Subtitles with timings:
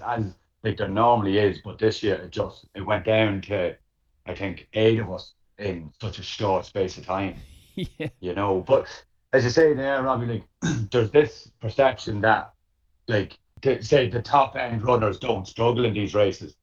[0.00, 0.24] as
[0.62, 3.76] like there normally is, but this year it just it went down to
[4.26, 7.36] I think eight of us in such a short space of time.
[7.74, 8.08] yeah.
[8.20, 8.86] You know, but
[9.32, 10.44] as you say there, Robbie, like
[10.90, 12.52] there's this perception that
[13.08, 16.54] like to say the top end runners don't struggle in these races.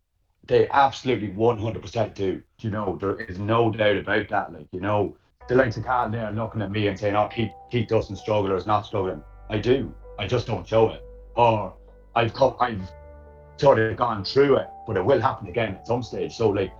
[0.45, 2.41] They absolutely one hundred percent do.
[2.59, 4.53] You know, there is no doubt about that.
[4.53, 5.17] Like, you know,
[5.47, 8.51] the likes of Carl there looking at me and saying, Oh, Keith, Keith doesn't struggle
[8.51, 9.23] or is not struggling.
[9.49, 9.93] I do.
[10.19, 11.03] I just don't show it.
[11.35, 11.73] Or
[12.15, 12.89] I've come I've
[13.57, 16.35] sort of gone through it, but it will happen again at some stage.
[16.35, 16.71] So like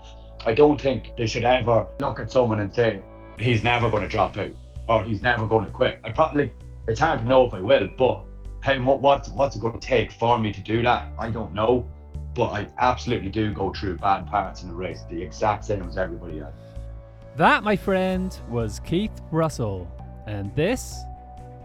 [0.46, 3.02] I don't think they should ever look at someone and say,
[3.38, 4.52] He's never gonna drop out
[4.90, 6.00] or he's never gonna quit.
[6.04, 6.52] I probably
[6.88, 8.24] it's hard to know if I will, but
[8.64, 11.10] hey, what what's what's it gonna take for me to do that?
[11.20, 11.88] I don't know.
[12.34, 15.98] But I absolutely do go through bad parts in the race, the exact same as
[15.98, 16.54] everybody else.
[17.36, 19.88] That, my friend, was Keith Russell,
[20.28, 21.00] and this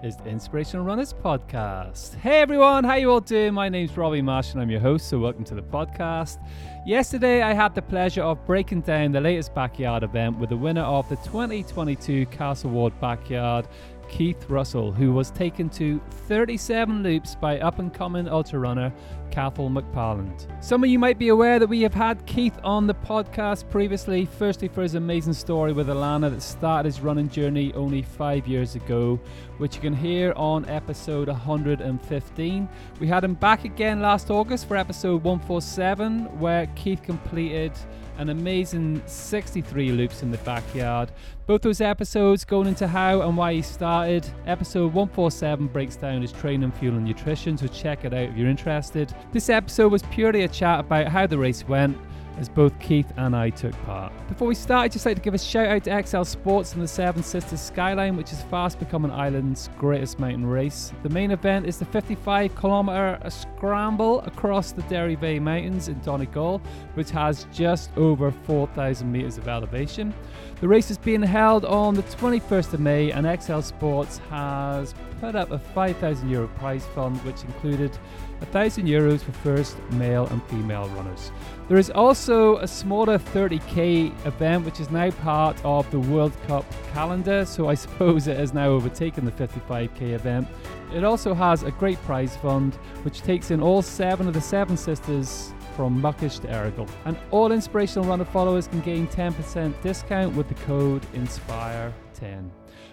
[0.03, 2.17] is the Inspirational Runners podcast.
[2.17, 3.55] Hey everyone, how you all doing?
[3.55, 6.39] My name's Robbie Marsh and I'm your host, so welcome to the podcast.
[6.85, 10.83] Yesterday I had the pleasure of breaking down the latest backyard event with the winner
[10.83, 13.69] of the 2022 Castle Ward Backyard
[14.13, 18.93] Keith Russell, who was taken to 37 loops by up and coming ultra runner
[19.31, 20.47] Cathal McParland.
[20.63, 24.27] Some of you might be aware that we have had Keith on the podcast previously,
[24.27, 28.75] firstly for his amazing story with Alana that started his running journey only five years
[28.75, 29.19] ago,
[29.57, 32.69] which you can hear on episode 115.
[33.01, 37.73] We had him back again last August for episode 147, where Keith completed
[38.19, 41.11] an amazing 63 loops in the backyard.
[41.47, 44.27] Both those episodes going into how and why he started.
[44.47, 48.49] Episode 147 breaks down his training, fuel, and nutrition, so check it out if you're
[48.49, 49.15] interested.
[49.33, 51.97] This episode was purely a chat about how the race went,
[52.43, 54.13] as both Keith and I took part.
[54.29, 56.83] Before we start, I'd just like to give a shout out to XL Sports and
[56.83, 60.93] the Seven Sisters Skyline, which is fast becoming Ireland's greatest mountain race.
[61.05, 66.61] The main event is the 55 kilometre scramble across the Derryveagh Mountains in Donegal,
[66.95, 70.13] which has just over 4,000 metres of elevation.
[70.61, 75.37] The race is being held on the 21st of May, and XL Sports has put
[75.37, 77.97] up a 5,000 euro prize fund, which included
[78.39, 81.31] 1,000 euros for first male and female runners.
[81.69, 86.65] There is also a smaller 30k event, which is now part of the World Cup
[86.93, 90.49] calendar, so I suppose it has now overtaken the 55k event.
[90.95, 94.77] It also has a great prize fund, which takes in all seven of the Seven
[94.77, 96.89] Sisters from Muckish to Errigal.
[97.05, 102.51] And all Inspirational Runner followers can gain 10% discount with the code INSPIRE10.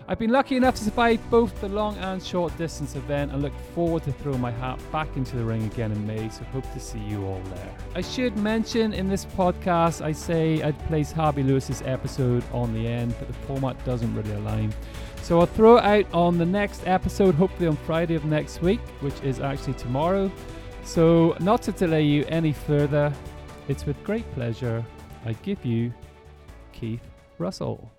[0.09, 3.53] I've been lucky enough to survive both the long and short distance event and look
[3.75, 6.79] forward to throwing my hat back into the ring again in May, so hope to
[6.79, 7.75] see you all there.
[7.93, 12.87] I should mention in this podcast, I say I'd place Harvey Lewis's episode on the
[12.87, 14.73] end, but the format doesn't really align.
[15.21, 18.81] So I'll throw it out on the next episode, hopefully on Friday of next week,
[19.01, 20.31] which is actually tomorrow.
[20.85, 23.13] So, not to delay you any further,
[23.67, 24.83] it's with great pleasure
[25.23, 25.93] I give you
[26.73, 27.03] Keith
[27.37, 27.91] Russell.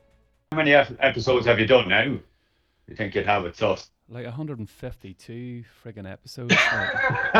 [0.53, 2.03] How many episodes have you done now?
[2.03, 3.89] You think you'd have it sus?
[4.09, 6.53] Like 152 friggin' episodes.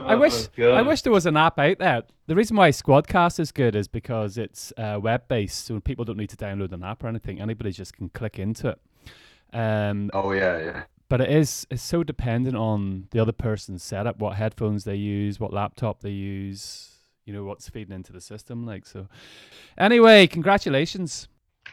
[0.00, 2.04] I wish Oh, I wish there was an app out there.
[2.28, 6.16] The reason why Squadcast is good is because it's uh, web based, so people don't
[6.16, 7.40] need to download an app or anything.
[7.40, 8.78] Anybody just can click into it.
[9.52, 10.82] Um, Oh yeah, yeah.
[11.08, 15.40] but it is it's so dependent on the other person's setup, what headphones they use,
[15.40, 16.95] what laptop they use,
[17.26, 18.64] you know, what's feeding into the system.
[18.64, 19.08] Like so.
[19.76, 21.28] Anyway, congratulations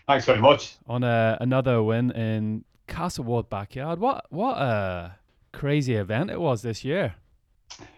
[0.08, 0.76] Thanks very much.
[0.88, 4.00] on a, another win in Castle Ward backyard.
[4.00, 5.16] What what a
[5.54, 7.16] crazy event it was this year.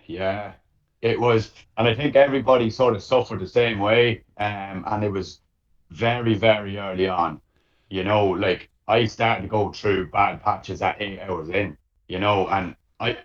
[0.06, 0.54] Yeah,
[1.02, 4.24] it was, and I think everybody sort of suffered the same way.
[4.38, 5.40] Um, and it was
[5.90, 7.42] very, very early on.
[7.90, 11.78] You know, like I started to go through bad patches at eight hours in.
[12.08, 13.18] You know, and I,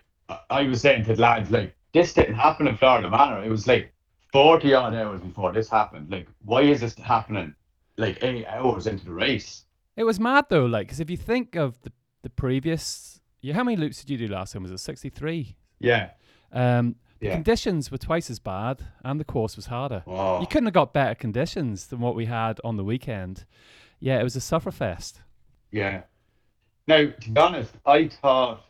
[0.49, 3.43] I was saying to the lads like, this didn't happen in Florida Manor.
[3.43, 3.93] It was like
[4.31, 6.09] forty odd hours before this happened.
[6.11, 7.53] Like, why is this happening?
[7.97, 9.65] Like eight hours into the race.
[9.97, 11.91] It was mad though, like because if you think of the
[12.23, 14.63] the previous, yeah, how many loops did you do last time?
[14.63, 15.55] Was it sixty three?
[15.79, 16.11] Yeah,
[16.51, 17.33] Um, the Yeah.
[17.33, 20.03] conditions were twice as bad, and the course was harder.
[20.05, 20.39] Oh.
[20.39, 23.45] You couldn't have got better conditions than what we had on the weekend.
[23.99, 25.21] Yeah, it was a sufferfest.
[25.71, 26.03] Yeah.
[26.87, 28.63] Now, to be honest, I thought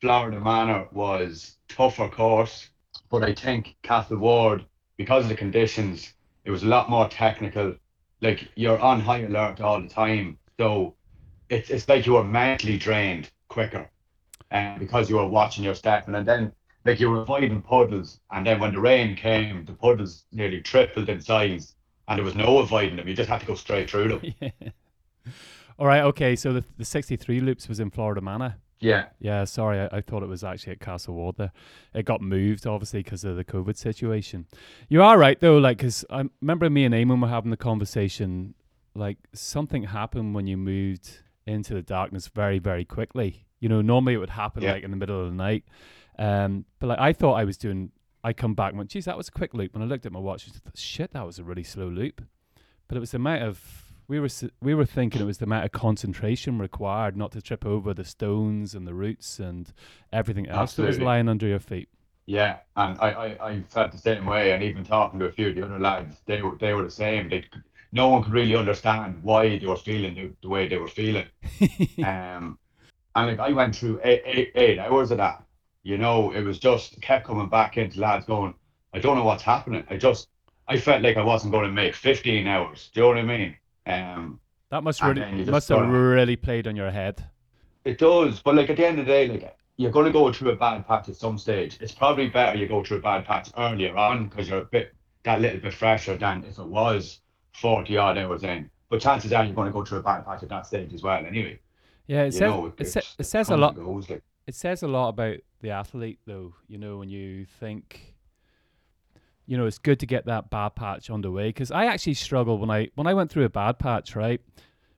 [0.00, 2.68] Florida Manor was tougher course,
[3.10, 4.64] but I think Castle Ward,
[4.96, 6.12] because of the conditions,
[6.44, 7.74] it was a lot more technical.
[8.20, 10.94] Like you're on high alert all the time, so
[11.48, 13.90] it's it's like you were mentally drained quicker,
[14.50, 16.52] and because you were watching your step, and then
[16.84, 21.08] like you were avoiding puddles, and then when the rain came, the puddles nearly tripled
[21.08, 21.74] in size,
[22.08, 23.08] and there was no avoiding them.
[23.08, 24.34] You just had to go straight through them.
[24.40, 24.70] yeah.
[25.78, 26.02] All right.
[26.02, 26.36] Okay.
[26.36, 28.56] So the the sixty three loops was in Florida Manor.
[28.84, 29.06] Yeah.
[29.18, 31.52] Yeah, sorry, I, I thought it was actually at Castle Ward there.
[31.94, 34.46] It got moved, obviously, because of the COVID situation.
[34.88, 38.54] You are right, though, like, because I remember me and Eamon were having the conversation,
[38.94, 43.46] like, something happened when you moved into the darkness very, very quickly.
[43.58, 44.72] You know, normally it would happen, Yeah.
[44.72, 45.64] like, in the middle of the night.
[46.18, 47.90] Um, but, like, I thought I was doing,
[48.22, 49.72] I come back and went, geez, that was a quick loop.
[49.74, 52.22] When I looked at my watch, I thought, shit, that was a really slow loop.
[52.86, 54.28] But it was the amount of we were
[54.60, 58.04] we were thinking it was the amount of concentration required not to trip over the
[58.04, 59.72] stones and the roots and
[60.12, 61.88] everything else that was lying under your feet.
[62.26, 64.52] Yeah, and I, I, I felt the same way.
[64.52, 66.90] And even talking to a few of the other lads, they were they were the
[66.90, 67.28] same.
[67.28, 67.44] They
[67.92, 71.26] no one could really understand why they were feeling the, the way they were feeling.
[72.04, 72.58] Um,
[73.16, 75.44] and like I went through eight, eight, eight hours of that.
[75.84, 78.54] You know, it was just kept coming back into lads going,
[78.92, 79.84] I don't know what's happening.
[79.88, 80.28] I just
[80.66, 82.90] I felt like I wasn't going to make 15 hours.
[82.92, 83.56] Do you know what I mean?
[83.86, 84.40] Um,
[84.70, 87.24] that must really then you just must have really played on your head.
[87.84, 90.32] It does, but like at the end of the day, like you're going to go
[90.32, 91.78] through a bad patch at some stage.
[91.80, 94.94] It's probably better you go through a bad patch earlier on because you're a bit
[95.24, 97.20] that little bit fresher than if it was
[97.52, 98.70] forty odd hours in.
[98.88, 101.02] But chances are you're going to go through a bad patch at that stage as
[101.02, 101.24] well.
[101.24, 101.58] Anyway,
[102.06, 103.74] Yeah, it you says know, it, sa- it's- it says a lot.
[103.76, 104.22] goes, like.
[104.46, 106.54] It says a lot about the athlete, though.
[106.68, 108.13] You know, when you think,
[109.46, 112.70] you know, it's good to get that bad patch underway because I actually struggled when
[112.70, 114.16] I when I went through a bad patch.
[114.16, 114.40] Right,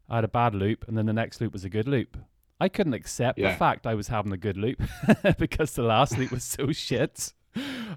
[0.09, 2.17] I had a bad loop, and then the next loop was a good loop.
[2.61, 4.81] I couldn't accept the fact I was having a good loop
[5.39, 7.35] because the last loop was so shit.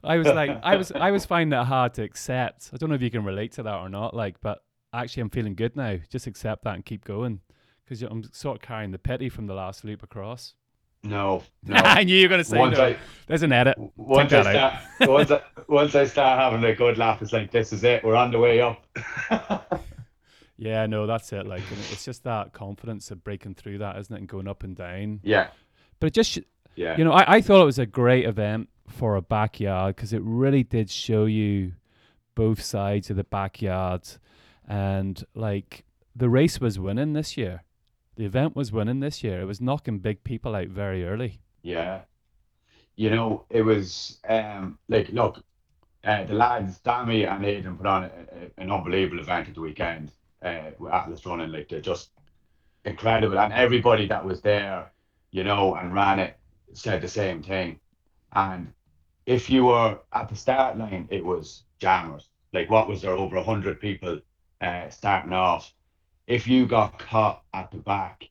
[0.03, 2.69] I was like, I was, I was finding it hard to accept.
[2.73, 4.13] I don't know if you can relate to that or not.
[4.13, 4.59] Like, but
[4.93, 5.97] actually, I'm feeling good now.
[6.09, 7.41] Just accept that and keep going
[7.83, 10.55] because I'm sort of carrying the pity from the last loop across.
[11.03, 11.75] No, no.
[11.77, 12.85] I knew you were going to say once no.
[12.85, 12.97] I
[13.27, 13.77] There's an edit.
[13.95, 17.71] once I start once I once I start having a good laugh, it's like this
[17.71, 18.03] is it.
[18.03, 18.83] We're on the way up.
[20.61, 21.47] Yeah, no, that's it.
[21.47, 24.75] Like, it's just that confidence of breaking through that, isn't it, and going up and
[24.75, 25.21] down.
[25.23, 25.47] yeah,
[26.01, 26.37] But it just,
[26.75, 30.11] yeah, you know, I, I thought it was a great event for a backyard because
[30.11, 31.75] it really did show you
[32.35, 34.01] both sides of the backyard,
[34.67, 37.63] and like the race was winning this year.
[38.19, 39.39] The event was winning this year.
[39.39, 41.39] It was knocking big people out very early.
[41.63, 42.01] yeah.
[42.97, 45.41] You know, it was um like look,
[46.03, 49.61] uh, the lads Sammy and Aidan put on a, a, an unbelievable event at the
[49.61, 50.11] weekend
[50.41, 51.53] uh, with Atlas running.
[51.53, 52.09] Like they're just
[52.83, 54.91] incredible, and everybody that was there,
[55.31, 56.37] you know, and ran it
[56.73, 57.79] said the same thing.
[58.33, 58.73] And
[59.27, 62.27] if you were at the start line, it was jammers.
[62.51, 64.19] Like what was there over a hundred people
[64.59, 65.73] uh, starting off?
[66.29, 68.29] If you got caught at the back,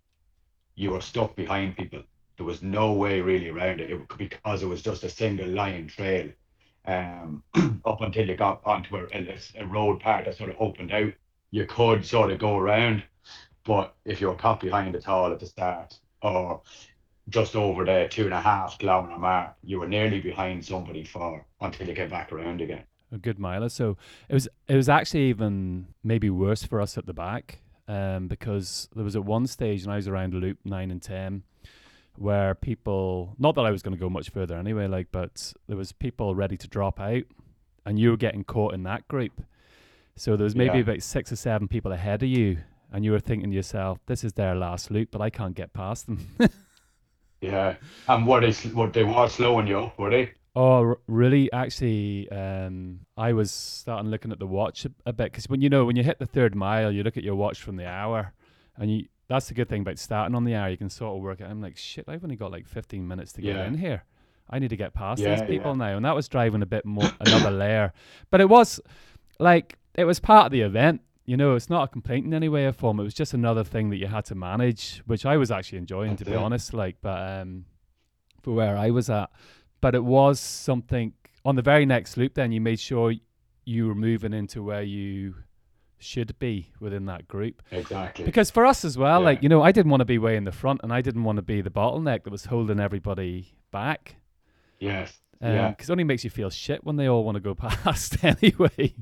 [0.77, 2.05] you were stuck behind people.
[2.37, 5.89] There was no way really around it, it because it was just a single line
[5.89, 6.31] trail.
[6.87, 7.43] Um,
[7.85, 11.13] up until you got onto a, a, a road part that sort of opened out,
[11.51, 13.03] you could sort of go around.
[13.65, 16.63] But if you were caught behind at all at the start, or
[17.31, 21.45] just over the two and a half kilometer mark, you were nearly behind somebody for
[21.61, 22.85] until you get back around again.
[23.11, 23.69] a good miler.
[23.69, 23.97] So
[24.29, 27.59] it was it was actually even maybe worse for us at the back
[27.89, 31.43] um, because there was at one stage and I was around loop nine and ten
[32.17, 35.77] where people not that I was going to go much further anyway, like but there
[35.77, 37.23] was people ready to drop out
[37.87, 39.43] and you were getting caught in that group.
[40.17, 40.83] So there was maybe Yeah.
[40.83, 42.59] about six or seven people ahead of you
[42.93, 45.73] and you were thinking to yourself, this is their last loop, but I can't get
[45.73, 46.27] past them.
[47.41, 47.77] Yeah,
[48.09, 49.97] and what is what they were slowing you up?
[49.97, 50.33] Were they?
[50.61, 51.53] Oh, really?
[51.53, 55.69] Actually, um, I was starting looking at the watch a, a bit because when you
[55.71, 58.33] know when you hit the third mile, you look at your watch from the hour,
[58.77, 60.69] and you that's the good thing about starting on the hour.
[60.69, 61.45] You can sort of work it.
[61.45, 63.67] I'm like, shit, I've only got like 15 minutes to get Yeah.
[63.67, 64.03] in here.
[64.51, 65.77] I need to get past Yeah, these people yeah.
[65.91, 67.93] now, and that was driving a bit more another layer.
[68.31, 68.81] But it was
[69.39, 71.03] like it was part of the event.
[71.25, 72.99] You know, it's not a complaint in any way or form.
[72.99, 76.17] It was just another thing that you had to manage, which I was actually enjoying,
[76.17, 76.45] to That's be it.
[76.45, 76.73] honest.
[76.75, 77.67] Like, but um,
[78.43, 79.29] for where I was at,
[79.81, 81.13] but it was something
[81.45, 82.35] on the very next loop.
[82.35, 83.13] Then you made sure
[83.65, 85.35] you were moving into where you
[85.99, 87.63] should be within that group.
[87.73, 88.25] Exactly.
[88.25, 90.45] Because for us as well, like you know, I didn't want to be way in
[90.45, 94.17] the front, and I didn't want to be the bottleneck that was holding everybody back.
[94.79, 95.21] yes.
[95.41, 95.69] Um, yeah.
[95.71, 97.55] because it only makes you feel shit when they all want to go
[97.85, 98.93] past anyway.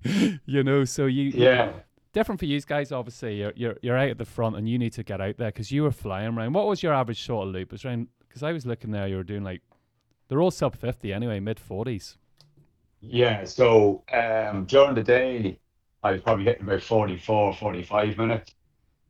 [0.44, 1.72] you know, so you Yeah.
[2.12, 2.92] different for you guys.
[2.92, 5.48] Obviously, you're you're you're out at the front, and you need to get out there
[5.48, 6.52] because you were flying around.
[6.52, 7.68] What was your average short loop?
[7.68, 9.06] It was around because I was looking there.
[9.08, 9.62] You were doing like
[10.28, 12.16] they're all sub fifty anyway, mid forties.
[13.00, 15.58] Yeah, so um, during the day,
[16.02, 18.54] I was probably hitting about 44, 45 minutes.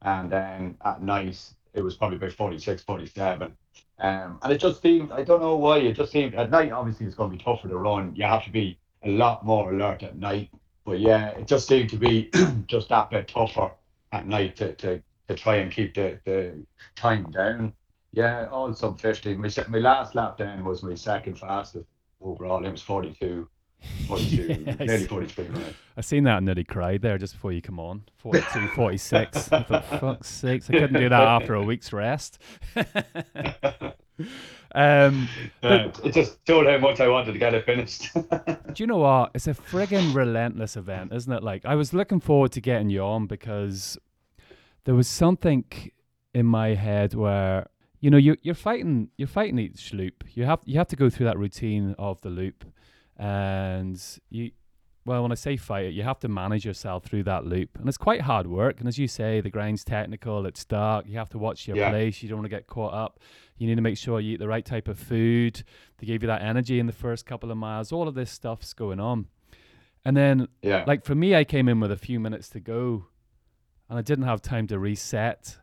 [0.02, 1.38] And then at night,
[1.74, 3.56] it was probably about 46, 47.
[3.98, 7.06] Um, and it just seemed, I don't know why, it just seemed, at night, obviously,
[7.06, 8.14] it's going to be tougher to run.
[8.14, 10.50] You have to be a lot more alert at night.
[10.84, 12.30] But yeah, it just seemed to be
[12.66, 13.70] just that bit tougher
[14.12, 16.54] at night to, to, to try and keep the, the
[16.94, 17.72] time down.
[18.12, 19.38] Yeah, all sub 15.
[19.40, 21.86] My, my last lap then was my second fastest
[22.20, 22.64] overall.
[22.64, 23.48] It was 42,
[24.06, 25.76] 42, Yeah, nearly 43 minutes.
[25.96, 28.04] I seen that and nearly cried there just before you come on.
[28.18, 29.52] 42, 46.
[29.52, 32.38] I fuck's sakes, I couldn't do that after a week's rest.
[34.74, 35.28] um,
[35.62, 38.12] Uh, it just showed how much I wanted to get it finished.
[38.14, 39.32] do you know what?
[39.34, 41.42] It's a friggin' relentless event, isn't it?
[41.42, 43.98] Like, I was looking forward to getting you on because
[44.84, 45.64] there was something
[46.34, 47.66] in my head where
[48.00, 50.24] you know you you're fighting you're fighting each loop.
[50.34, 52.64] You have you have to go through that routine of the loop,
[53.16, 54.00] and
[54.30, 54.50] you
[55.04, 57.88] well when I say fight it, you have to manage yourself through that loop, and
[57.88, 58.80] it's quite hard work.
[58.80, 60.46] And as you say, the grind's technical.
[60.46, 61.06] It's dark.
[61.08, 61.90] You have to watch your Yeah.
[61.90, 62.22] place.
[62.22, 63.20] You don't want to get caught up.
[63.56, 65.62] You need to make sure you eat the right type of food
[65.98, 67.92] to give you that energy in the first couple of miles.
[67.92, 69.26] All of this stuff's going on,
[70.04, 70.84] and then yeah.
[70.86, 73.06] like for me, I came in with a few minutes to go,
[73.88, 75.56] and I didn't have time to reset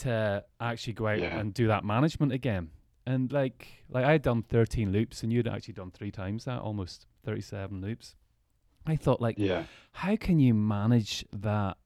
[0.00, 1.38] to actually go out Yeah.
[1.38, 2.70] and do that management again.
[3.06, 6.60] And like, like I had done 13 loops, and you'd actually done three times that,
[6.60, 8.14] almost 37 loops.
[8.86, 9.64] I thought, like, yeah.
[9.92, 11.76] how can you manage that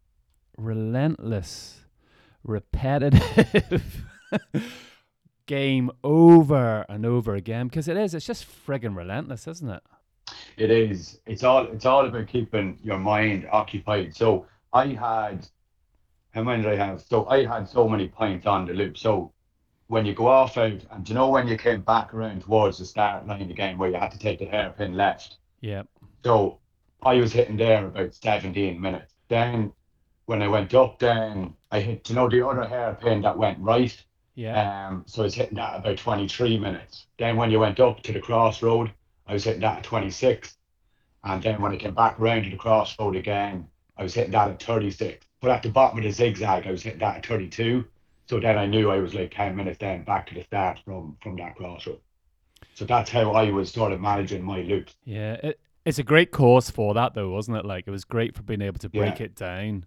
[0.57, 1.81] relentless,
[2.45, 4.05] repetitive
[5.47, 7.69] game over and over again?
[7.69, 9.83] Because it is, it's just friggin' relentless, isn't it?
[10.57, 11.21] It is.
[11.27, 11.67] It's all.
[11.67, 14.15] It's all about keeping your mind occupied.
[14.17, 15.47] So I had,
[16.35, 17.01] how many did I have?
[17.01, 18.99] So I had so many points on the loop.
[18.99, 19.33] So
[19.87, 22.85] when you go off out, and you know when you came back around towards the
[22.85, 25.37] start line again, where you had to take the hairpin left.
[25.61, 25.85] Yeah.
[26.25, 26.59] So
[27.03, 29.15] I was hitting there about 17 minutes.
[29.29, 29.73] Then
[30.27, 33.97] when I went up, then I hit, you know, the other hairpin that went right.
[34.35, 34.89] Yeah.
[34.89, 37.07] Um, so I was hitting that about 23 minutes.
[37.19, 38.91] Then when you went up to the crossroad,
[39.29, 40.57] I was hitting that at 26.
[41.23, 44.51] And then when I came back around to the crossroad again, I was hitting that
[44.51, 45.25] at 36.
[45.45, 47.85] But at the bottom of the zigzag, I was hitting that at 32.
[48.25, 51.19] So then I knew I was like 10 minutes then back to the start from
[51.23, 51.99] from that crossroad.
[52.73, 54.97] So that's how I was sort of managing my loops.
[55.05, 57.67] Yeah, it, it's a great course for that, though, wasn't it?
[57.67, 59.27] Like, it was great for being able to break Yeah.
[59.27, 59.85] it down.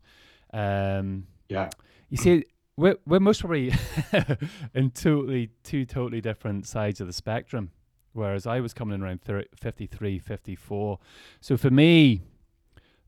[0.53, 1.71] Um, Yeah.
[2.09, 2.45] you see,
[2.75, 3.73] we're, we're most probably
[4.75, 7.71] in totally two totally different sides of the spectrum.
[8.13, 10.99] Whereas I was coming in around 30, 53, 54.
[11.41, 12.21] So for me,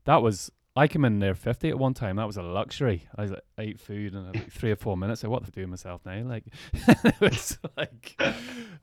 [0.04, 2.16] that was I came in there 50 at one time.
[2.16, 3.06] That was a luxury.
[3.14, 5.22] I was like, ate food and I had like three or four minutes.
[5.22, 6.22] Like, what to do myself now?
[6.22, 8.18] Like, it was like,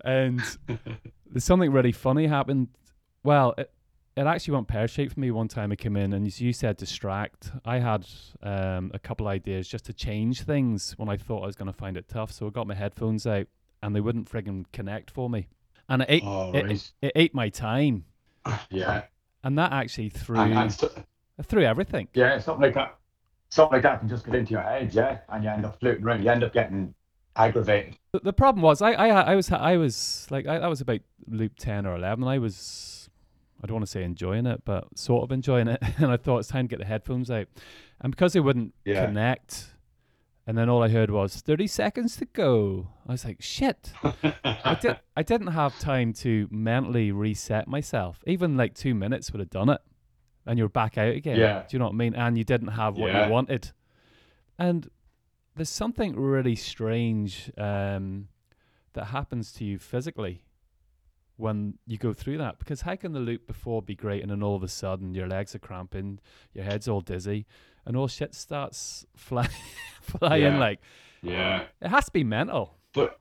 [0.05, 0.39] and
[1.31, 2.67] there's something really funny happened.
[3.23, 3.71] Well, it,
[4.15, 5.71] it actually went pear shaped for me one time.
[5.71, 7.51] I came in and as you said, distract.
[7.65, 8.05] I had
[8.43, 11.77] um, a couple ideas just to change things when I thought I was going to
[11.77, 12.31] find it tough.
[12.31, 13.47] So I got my headphones out
[13.81, 15.47] and they wouldn't friggin' connect for me.
[15.89, 16.91] And it ate, Oh, it, right.
[17.01, 18.05] it ate my time.
[18.69, 19.05] Yeah.
[19.43, 20.77] And that actually threw, And, and
[21.43, 22.07] threw everything.
[22.13, 22.97] yeah, something like that.
[23.49, 26.03] Something like that can just get into your head, yeah, and you end up floating
[26.03, 26.23] around.
[26.23, 26.93] You end up getting
[27.35, 27.95] aggravated.
[28.11, 30.99] The, the problem was I, I I was I was like I, I was about
[31.27, 32.23] loop ten or eleven.
[32.23, 33.09] And I was
[33.63, 35.81] I don't want to say enjoying it, but sort of enjoying it.
[35.97, 37.47] And I thought it's time to get the headphones out.
[38.01, 39.05] And because they wouldn't Yeah.
[39.05, 39.67] connect,
[40.45, 42.89] and then all I heard was thirty seconds to go.
[43.07, 43.93] I was like, shit.
[44.43, 48.21] I did I didn't have time to mentally reset myself.
[48.27, 49.79] Even like two minutes would have done it.
[50.47, 51.37] And you're back out again.
[51.37, 51.63] Yeah.
[51.67, 52.15] Do you know what I mean?
[52.15, 53.25] And you didn't have what Yeah.
[53.27, 53.71] you wanted.
[54.57, 54.89] And
[55.55, 58.29] there's something really strange um,
[58.93, 60.43] that happens to you physically
[61.35, 62.57] when you go through that.
[62.59, 65.27] Because how can the loop before be great and then all of a sudden your
[65.27, 66.19] legs are cramping,
[66.53, 67.45] your head's all dizzy,
[67.85, 69.47] and all shit starts fly,
[70.01, 70.59] flying Yeah.
[70.59, 70.79] like
[71.21, 71.63] yeah.
[71.81, 72.75] it has to be mental.
[72.93, 73.19] But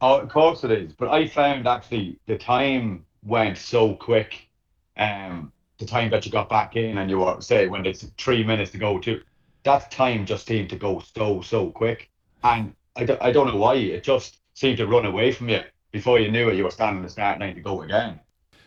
[0.00, 0.92] oh, of course it is.
[0.92, 4.48] But I found actually the time went so quick.
[4.96, 8.44] Um, the time that you got back in and you were say when it's three
[8.44, 9.20] minutes to go to,
[9.64, 12.10] that time just seemed to go so so quick.
[12.44, 15.60] And I don't, I don't know why it just seemed to run away from you
[15.90, 16.56] before you knew it.
[16.56, 18.20] You were standing the start line to go again.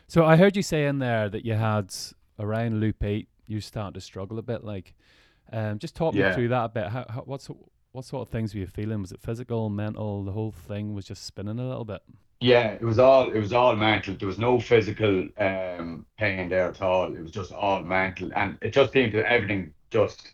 [0.08, 1.94] So I heard you say in there that you had
[2.40, 4.64] around loop eight, you started to struggle a bit.
[4.64, 4.94] Like,
[5.52, 6.88] um, just talk me through that a bit.
[6.88, 7.50] How, how what's
[7.92, 9.02] what sort of things were you feeling?
[9.02, 10.24] Was it physical, mental?
[10.24, 12.02] The whole thing was just spinning a little bit.
[12.42, 14.16] Yeah, it was all it was all mental.
[14.16, 17.14] There was no physical um pain there at all.
[17.14, 20.34] It was just all mental, and it just seemed that everything just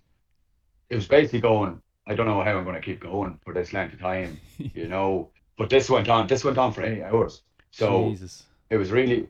[0.89, 1.81] it was basically going.
[2.07, 4.87] I don't know how I'm going to keep going for this length of time, you
[4.87, 5.29] know.
[5.57, 6.27] But this went on.
[6.27, 7.43] This went on for eight hours.
[7.69, 8.43] So Jesus.
[8.69, 9.29] it was really,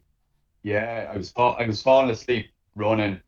[0.63, 1.11] yeah.
[1.13, 3.19] I was I was falling asleep running.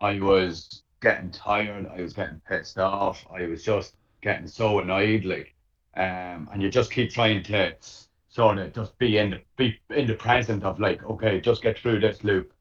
[0.00, 1.90] I was getting tired.
[1.94, 3.26] I was getting pissed off.
[3.32, 5.54] I was just getting so annoyed, like,
[5.96, 7.74] um, and you just keep trying to
[8.32, 11.78] sort of just be in the be in the present of like, okay, just get
[11.78, 12.52] through this loop,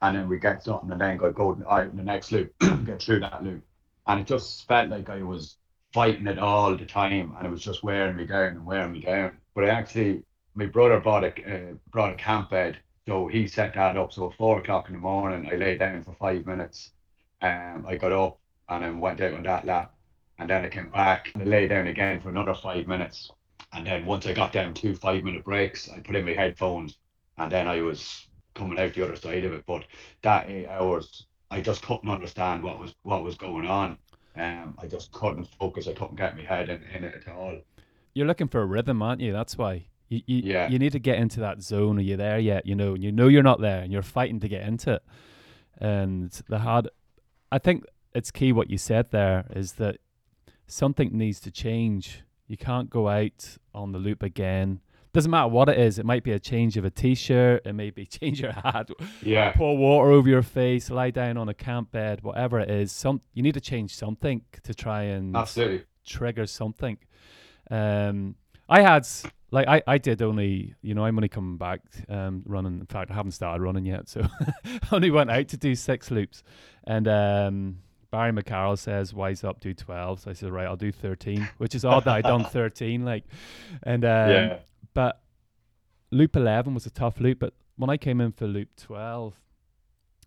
[0.00, 2.52] and then we get something, and then go go in the next loop,
[2.86, 3.62] get through that loop,
[4.06, 5.56] and it just felt like I was
[5.92, 9.00] fighting it all the time, and it was just wearing me down and wearing me
[9.00, 9.36] down.
[9.54, 13.74] But I actually, my brother brought a uh, brought a camp bed, so he set
[13.74, 14.12] that up.
[14.12, 16.92] So at four o'clock in the morning, I lay down for five minutes.
[17.42, 18.38] Um, I got up
[18.70, 19.94] and then went out on that lap,
[20.38, 23.30] and then I came back and I lay down again for another five minutes.
[23.74, 26.96] And then once I got down two five minute breaks, I put in my headphones,
[27.38, 29.64] and then I was coming out the other side of it.
[29.66, 29.84] But
[30.22, 33.98] that eight hours, I just couldn't understand what was what was going on.
[34.36, 35.88] Um, I just couldn't focus.
[35.88, 37.58] I couldn't get my head in, in it at all.
[38.14, 39.32] You're looking for a rhythm, aren't you?
[39.32, 39.86] That's why.
[40.08, 40.68] You, you, Yeah.
[40.68, 41.98] you need to get into that zone.
[41.98, 42.66] Are you there yet?
[42.66, 45.02] You know, you know you're not there, and you're fighting to get into it.
[45.78, 46.88] And the hard,
[47.50, 49.98] I think it's key what you said there is that
[50.66, 52.22] something needs to change.
[52.46, 54.80] You can't go out on the loop again.
[55.12, 56.00] Doesn't matter what it is.
[56.00, 57.62] It might be a change of a t-shirt.
[57.64, 58.90] It may be change your hat,
[59.22, 62.90] Yeah, pour water over your face, lie down on a camp bed, whatever it is.
[62.90, 65.84] Some you need to change something to try and absolutely.
[66.04, 66.98] trigger something.
[67.70, 68.34] Um,
[68.68, 69.06] I had
[69.52, 72.80] like I, I did only you know I'm only coming back um running.
[72.80, 74.26] In fact, I haven't started running yet, so
[74.92, 76.42] only went out to do six loops.
[76.88, 77.78] And um,
[78.14, 80.20] Barry McCarroll says, "Wise up, do 12.
[80.20, 83.04] So I said, "Right, I'll do 13," which is odd that I done 13.
[83.04, 83.24] Like,
[83.82, 84.58] and um, yeah,
[84.94, 85.20] but
[86.12, 87.40] loop 11 was a tough loop.
[87.40, 89.34] But when I came in for loop 12,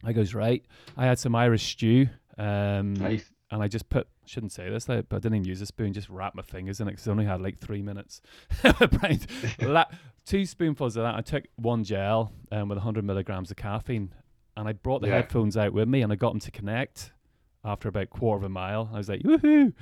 [0.04, 0.66] I goes right.
[0.98, 2.10] I had some Irish stew.
[2.38, 3.32] Um, nice.
[3.52, 5.94] and I just put shouldn't say this like, but I didn't even use a spoon.
[5.94, 8.22] Just wrapped my fingers in it because I only had like three minutes.
[10.26, 11.16] Two spoonfuls of that.
[11.16, 14.14] I took one gel um, with 100 milligrams of caffeine,
[14.58, 15.16] and I brought the Yeah.
[15.16, 17.14] headphones out with me, and I got them to connect
[17.68, 18.90] after about quarter of a mile.
[18.94, 19.74] I was like, woohoo!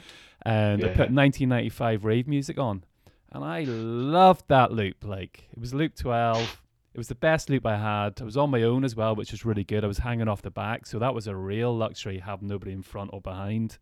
[0.42, 2.84] And I put 1995 rave music on,
[3.32, 5.04] and I loved that loop.
[5.04, 6.62] Like it was loop 12.
[6.94, 8.22] It was the best loop I had.
[8.22, 9.84] I was on my own as well, which was really good.
[9.84, 12.82] I was hanging off the back, so that was a real luxury having nobody in
[12.84, 13.78] front or behind.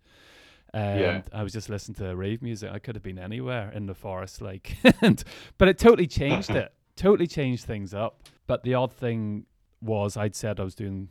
[0.74, 1.22] And Yeah.
[1.31, 2.72] I was just listening to rave music.
[2.74, 5.24] I could have been anywhere in the forest, like, and,
[5.60, 6.74] but it totally changed it.
[6.95, 8.24] Totally changed things up.
[8.48, 9.45] But the odd thing
[9.79, 11.10] was, I'd said I was doing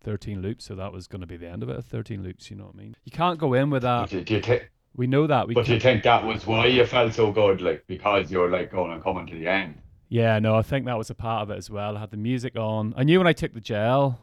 [0.00, 1.84] 13 loops, so that was going to be the end of it.
[1.84, 2.96] 13 loops, you know what I mean?
[3.04, 4.10] You can't go in with that.
[4.10, 4.60] Do you thi-
[4.96, 5.46] We know that.
[5.46, 8.50] We but do you think that was why you felt so good, like because you're
[8.50, 9.80] like going and coming to the end?
[10.08, 11.96] Yeah, no, I think that was a part of it as well.
[11.96, 12.92] I had the music on.
[12.96, 14.20] I knew when I took the gel,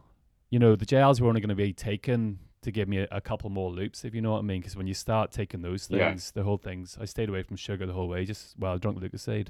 [0.50, 3.22] you know, the gels were only going to be taken to give me a, a
[3.22, 4.60] couple more loops, if you know what I mean.
[4.60, 6.10] Because when you start taking those Yeah.
[6.10, 8.26] things, the whole things, I stayed away from sugar the whole way.
[8.26, 9.48] Just well, I drunk the Lucozade.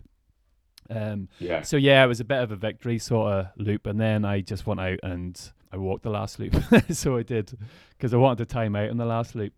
[0.89, 3.99] Um, Yeah, so yeah, it was a bit of a victory sort of loop, and
[3.99, 6.55] then I just went out and I walked the last loop.
[6.91, 7.57] so I did
[7.91, 9.53] because I wanted to time out in the last loop.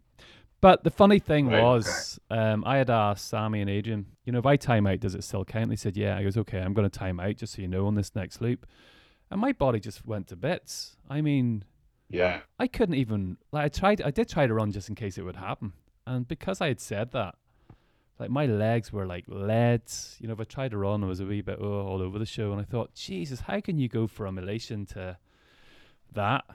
[0.61, 1.63] But the funny thing Right, okay.
[1.63, 5.15] was, um, I had asked Sammy and Adrian, you know, if I time out, does
[5.15, 5.69] it still count?
[5.69, 6.17] They said, yeah.
[6.17, 8.41] I goes, okay, I'm going to time out just so you know on this next
[8.41, 8.65] loop.
[9.31, 10.97] And my body just went to bits.
[11.09, 11.63] I mean,
[12.09, 15.17] yeah, I couldn't even like I tried I did try to run just in case
[15.17, 15.73] it would happen.
[16.07, 17.35] And because I had said that,
[18.19, 19.83] like my legs were like lead.
[20.19, 22.17] You know, if I tried to run, I was a wee bit oh, all over
[22.17, 22.51] the show.
[22.51, 25.17] And I thought, Jesus, how can you go from elation to
[26.13, 26.45] that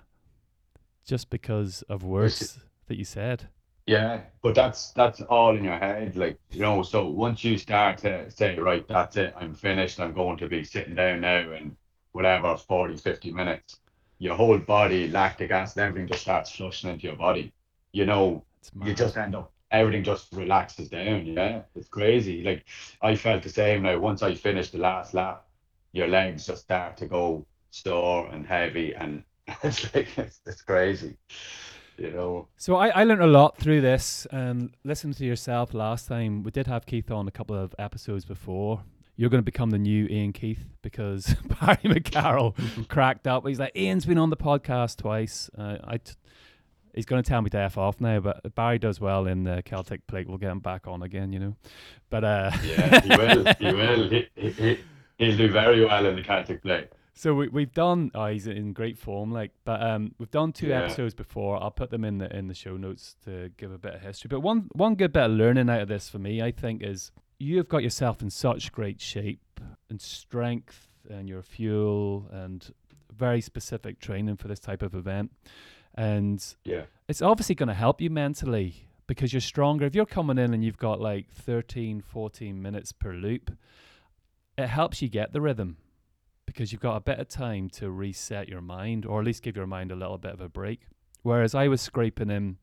[1.04, 3.48] just because of words that you said?
[3.86, 4.20] yeah.
[4.42, 6.82] But that's that's all in your head, like you know.
[6.82, 10.00] So once you start to say, right, that's it, I'm finished.
[10.00, 11.76] I'm going to be sitting down now and
[12.12, 13.80] whatever 40, 50 minutes.
[14.18, 17.52] Your whole body, lactic acid, everything just starts flushing into your body.
[17.92, 18.44] You know,
[18.82, 22.64] you just end up everything just relaxes down yeah it's crazy like
[23.02, 25.46] i felt the same now once i finished the last lap
[25.92, 29.24] your legs just start to go sore and heavy and
[29.62, 31.16] it's like it's, it's crazy
[31.98, 36.08] you know So I, I learned a lot through this and listening to yourself last
[36.08, 36.42] time.
[36.42, 38.82] We did have Keith on a couple of episodes before.
[39.16, 43.46] You're going to become the new Ian Keith because Barry McCarroll cracked up.
[43.46, 45.48] He's like, Ian's been on the podcast twice.
[45.56, 46.14] Uh, I t-
[46.94, 49.62] he's going to tell me to F off now, but Barry does well in the
[49.64, 50.28] Celtic plate.
[50.28, 51.56] We'll get him back on again, you know.
[52.10, 54.78] But uh, yeah he will he will he, he, he,
[55.18, 58.10] he'll do very well in the Celtic Plate So we we've done.
[58.14, 59.30] Oh, he's in great form.
[59.30, 60.82] Like, but um, we've done two Yeah.
[60.82, 61.62] episodes before.
[61.62, 64.28] I'll put them in the in the show notes to give a bit of history.
[64.28, 67.12] But one one good bit of learning out of this for me, I think, is
[67.38, 72.72] you have got yourself in such great shape and strength, and your fuel and
[73.16, 75.30] very specific training for this type of event,
[75.94, 79.84] and yeah it's obviously going to help you mentally because you're stronger.
[79.84, 83.50] If you're coming in and you've got like 13, 14 minutes per loop,
[84.56, 85.76] it helps you get the rhythm
[86.54, 89.56] because you've got a bit of time to reset your mind or at least give
[89.56, 90.86] your mind a little bit of a break.
[91.22, 92.58] Whereas I was scraping in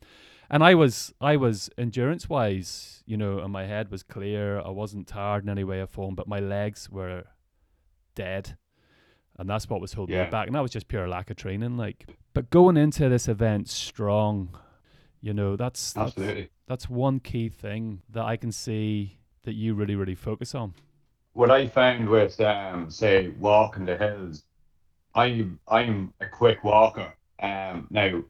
[0.49, 4.59] and I was I was endurance wise, you know, and my head was clear.
[4.59, 7.25] I wasn't tired in any way or form, but my legs were
[8.15, 8.57] dead.
[9.37, 10.25] And that's what was holding Yeah.
[10.25, 10.47] me back.
[10.47, 11.75] And that was just pure lack of training.
[11.77, 14.57] Like but going into this event strong,
[15.21, 16.49] You know, that's that's, Absolutely.
[16.67, 20.73] that's one key thing that I can see that you really, really focus on.
[21.33, 24.43] What I found with um, say walking the hills,
[25.15, 27.15] I'm I'm a quick walker.
[27.41, 28.23] Um, now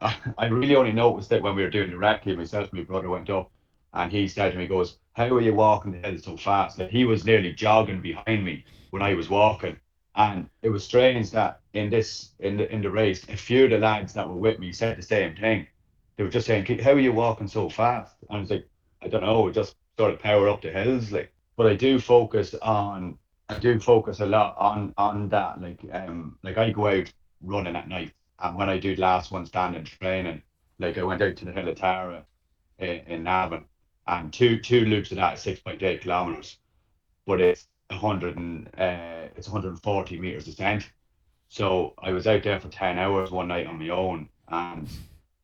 [0.00, 3.10] I really only noticed that when we were doing the recce, myself and my brother
[3.10, 3.50] went up,
[3.92, 6.78] and he said to me, he "Goes, how are you walking the hills so fast?"
[6.78, 9.76] That he was nearly jogging behind me when I was walking,
[10.14, 13.70] and it was strange that in this in the in the race, a few of
[13.70, 15.66] the lads that were with me said the same thing.
[16.16, 18.66] They were just saying, "How are you walking so fast?" And I was like,
[19.02, 22.54] "I don't know, just sort of power up the hills, like." But I do focus
[22.62, 27.12] on, I do focus a lot on on that, like um, like I go out
[27.42, 30.42] running at night, and when I do last one standing training,
[30.78, 32.24] like I went out to the Hill of Tara
[32.78, 33.64] in, in Navan,
[34.06, 36.58] and two two loops of that six point eight kilometers,
[37.26, 40.90] but it's hundred and uh, it's 140 meters descent.
[41.48, 44.88] So I was out there for 10 hours one night on my own, and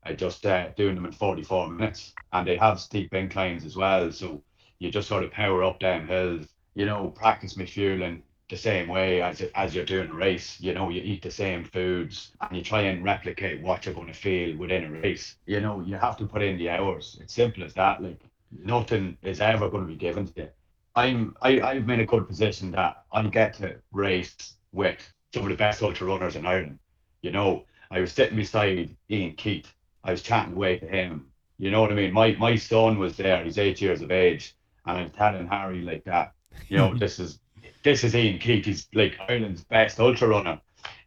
[0.02, 4.10] I just uh, doing them in 44 minutes, and they have steep inclines as well.
[4.10, 4.42] So
[4.82, 8.88] you just sort of power up down hills, you know, practice my fueling the same
[8.88, 10.60] way as as you're doing a race.
[10.60, 14.08] You know, you eat the same foods and you try and replicate what you're going
[14.08, 15.36] to feel within a race.
[15.46, 17.16] You know, you have to put in the hours.
[17.20, 18.02] It's simple as that.
[18.02, 20.48] Like nothing is ever going to be given to you.
[20.96, 24.98] I'm I, I'm in a good position that I get to race with
[25.32, 26.80] some of the best ultra runners in Ireland.
[27.22, 29.72] You know, I was sitting beside Ian Keith.
[30.02, 31.28] I was chatting away to him.
[31.58, 32.12] You know what I mean?
[32.12, 33.44] My my son was there.
[33.44, 36.32] He's eight years of age, and I'm telling Harry like that.
[36.68, 37.38] You know, this is
[37.82, 38.64] this is Ian Keith.
[38.64, 40.60] He's like Ireland's best ultra runner,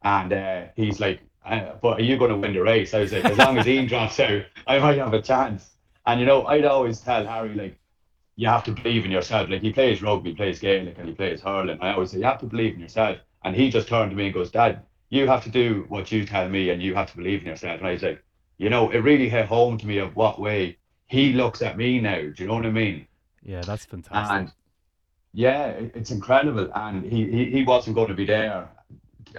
[0.04, 3.12] and uh, he's like, uh, "But are you going to win the race?" I was
[3.12, 5.70] like, "As long as Ian drops out, I might have a chance."
[6.06, 7.78] And you know, I'd always tell Harry like,
[8.36, 11.16] "You have to believe in yourself." Like he plays rugby, he plays Gaelic, and he
[11.16, 11.80] plays hurling.
[11.82, 14.26] I always say, "You have to believe in yourself." And he just turned to me
[14.26, 17.18] and goes, "Dad, you have to do what you tell me, and you have to
[17.18, 18.24] believe in yourself." And I was like,
[18.58, 22.00] you know, it really hit home to me of what way he looks at me
[22.00, 22.22] now.
[22.22, 23.08] Do you know what I mean?
[23.46, 24.36] Yeah, that's fantastic.
[24.36, 24.52] And
[25.34, 26.70] yeah, it's incredible.
[26.76, 28.70] And he, he, he wasn't going to be there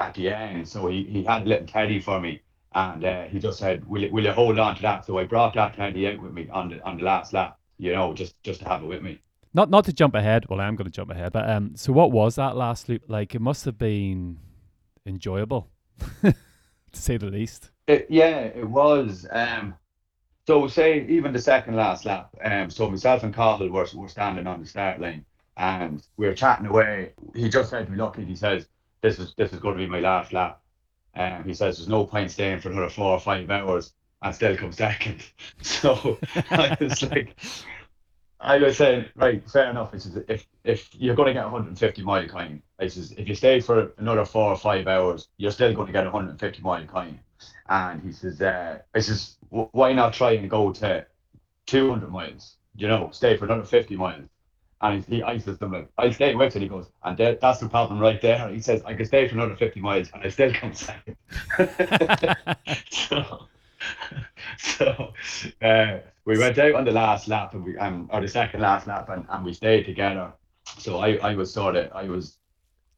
[0.00, 0.68] at the end.
[0.68, 2.40] So he, he had a little teddy for me.
[2.74, 5.04] And uh, he just said, will you, will you hold on to that?
[5.06, 7.92] So I brought that teddy out with me on the, on the last lap, you
[7.92, 9.20] know, just, just to have it with me.
[9.54, 10.44] not not to jump ahead.
[10.48, 13.34] Well, I'm going to jump ahead, but um, so what was that last loop like?
[13.34, 14.38] It must have been
[15.06, 15.70] enjoyable,
[16.22, 16.34] to
[16.92, 17.70] say the least.
[17.88, 19.26] It, yeah, it was.
[19.30, 19.74] Um,
[20.46, 22.30] so say even the second last lap.
[22.42, 25.24] Um, so myself and Cathal were were standing on the start line,
[25.56, 27.12] and we were chatting away.
[27.34, 28.68] He just said to me, Lucky, he says,
[29.02, 30.60] "This is this is going to be my last lap."
[31.14, 34.56] Um, he says, "There's no point staying for another four or five hours and still
[34.56, 35.22] come second.
[35.62, 36.18] So
[36.50, 37.36] I was like,
[38.40, 39.92] I was saying, right, fair enough.
[39.92, 43.34] He says, if if you're going to get 150 mile coin, he says, if you
[43.34, 47.18] stay for another four or five hours, you're still going to get 150 mile coin.
[47.68, 51.06] And he says, uh, he says, "Wh- why not try and go to
[51.66, 52.56] 200 miles?
[52.76, 54.24] You know, stay for another 50 miles.
[54.82, 56.62] And he, I says to him, I'll stay with it.
[56.62, 58.48] He goes, and there, that's the problem right there.
[58.50, 61.16] He says, I can stay for another 50 miles and I still come second.
[62.90, 63.46] so,
[64.58, 65.12] so
[65.62, 68.86] uh, we went out on the last lap and we, um, or the second last
[68.86, 70.32] lap and, and we stayed together.
[70.78, 72.36] So I, I was sort of, I was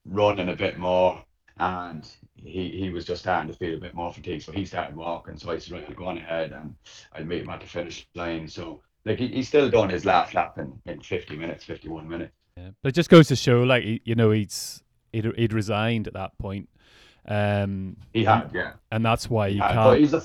[0.05, 1.23] running a bit more
[1.59, 4.45] and he, he was just starting to feel a bit more fatigued.
[4.45, 5.37] So he started walking.
[5.39, 6.75] So I said, right, I'll go on ahead and
[7.13, 8.49] I'll meet him at the finish line.
[8.49, 12.33] So like he, he's still done his last lap in, in 50 minutes, 51 minutes.
[12.57, 12.71] Yeah.
[12.83, 16.37] But it just goes to show, like you know, he's he'd, he'd resigned at that
[16.39, 16.69] point,
[17.27, 18.73] um, He had, yeah.
[18.91, 19.85] and that's why you Yeah, can't.
[19.91, 20.23] but he's a,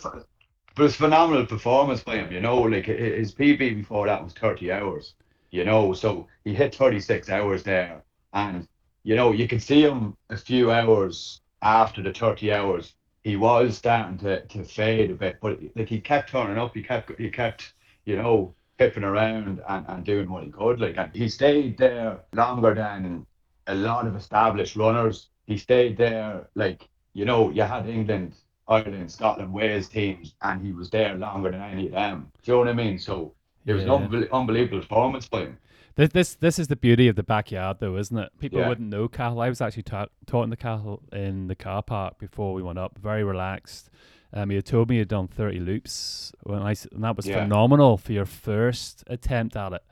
[0.75, 2.31] but it's phenomenal performance by him.
[2.31, 5.13] You know, like his PB before that was thirty hours.
[5.51, 8.67] You know, so he hit thirty six hours there, and
[9.03, 12.95] you know you can see him a few hours after the thirty hours.
[13.23, 16.73] He was starting to, to fade a bit, but like he kept turning up.
[16.75, 17.73] He kept he kept
[18.05, 20.79] you know pipping around and, and doing what he could.
[20.79, 23.25] Like and he stayed there longer than
[23.67, 25.29] a lot of established runners.
[25.47, 28.35] He stayed there like you know you had England
[28.67, 32.31] Ireland, Scotland, Wales teams, and he was there longer than any of them.
[32.43, 32.97] Do you know what I mean?
[32.97, 33.33] So
[33.65, 33.95] it was Yeah.
[33.95, 35.57] an unbel- unbelievable performance by him.
[35.95, 38.31] This, this this is the beauty of the backyard, though, isn't it?
[38.39, 38.69] People Yeah.
[38.69, 39.41] wouldn't know Cathal.
[39.41, 42.97] I was actually ta- talking to Cathal in the car park before we went up.
[42.97, 43.89] Very relaxed.
[44.33, 47.43] Um, he had told me he'd done thirty loops, when I and that was Yeah.
[47.43, 49.83] phenomenal for your first attempt at it.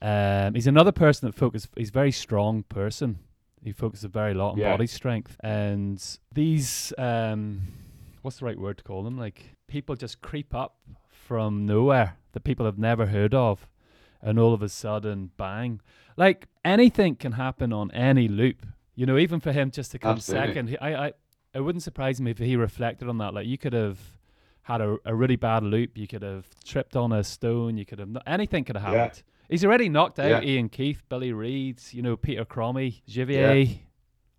[0.00, 1.68] Um, he's another person that focuses.
[1.76, 3.18] He's a very strong person.
[3.64, 4.72] He focuses very lot on Yeah.
[4.72, 6.00] body strength, and
[6.32, 7.62] these um,
[8.22, 9.18] what's the right word to call them?
[9.18, 10.76] Like people just creep up
[11.10, 13.66] from nowhere that people have never heard of,
[14.22, 15.80] and all of a sudden, bang!
[16.16, 18.64] Like anything can happen on any loop.
[18.94, 20.48] You know, even for him just to come Absolutely.
[20.48, 21.12] second, he, I, I,
[21.54, 23.32] it wouldn't surprise me if he reflected on that.
[23.34, 23.98] Like you could have
[24.62, 25.96] had a, a really bad loop.
[25.96, 27.76] You could have tripped on a stone.
[27.76, 28.98] You could have anything could have Yeah.
[29.00, 29.22] happened.
[29.48, 30.50] He's already knocked out Yeah.
[30.50, 33.78] Ian Keith, Billy Reed, you know Peter Cromie, Givier.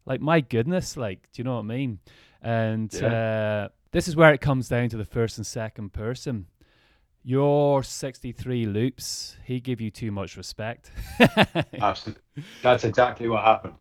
[0.05, 1.99] Like my goodness, like do you know what I mean?
[2.41, 6.47] And uh, this is where it comes down to the first and second person.
[7.25, 10.91] Your 63 loops, he gave you too much respect.
[11.81, 12.21] Absolutely.
[12.61, 13.75] That's exactly what happened.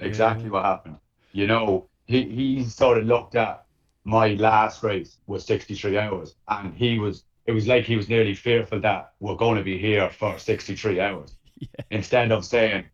[0.00, 0.50] Exactly Yeah.
[0.50, 0.96] what happened.
[1.32, 3.64] You know, he, he sort of looked at
[4.04, 8.34] my last race was 63 hours, and he was, it was like he was nearly
[8.34, 11.34] fearful that we're going to be here for 63 hours.
[11.60, 11.84] Yeah.
[11.90, 12.84] Instead of saying,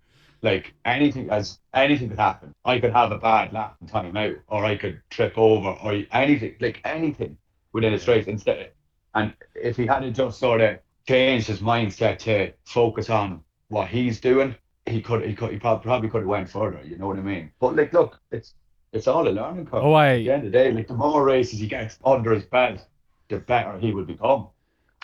[0.40, 2.55] like, anything, as anything could happen.
[2.64, 6.03] I could have a bad lap and time out, or I could trip over, or
[6.12, 7.37] anything, like anything
[7.75, 8.27] within a race.
[8.27, 8.71] Instead,
[9.14, 14.20] and if he hadn't just sort of changed his mindset to focus on what he's
[14.20, 14.55] doing,
[14.87, 16.81] he could he could he prob- probably could have went further.
[16.85, 17.50] You know what I mean?
[17.61, 18.55] But like, look, it's
[18.92, 19.83] it's all a learning curve.
[19.85, 22.33] oh, At the I end of the day, like the more races he gets under
[22.33, 22.85] his belt,
[23.29, 24.48] the better he will become,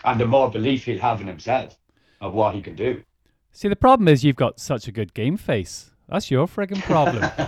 [0.04, 1.76] and the more belief he'll have in himself
[2.20, 3.02] of what he can do.
[3.52, 3.68] see.
[3.68, 5.90] The problem is you've got such a good game face.
[6.08, 7.22] That's your frigging problem.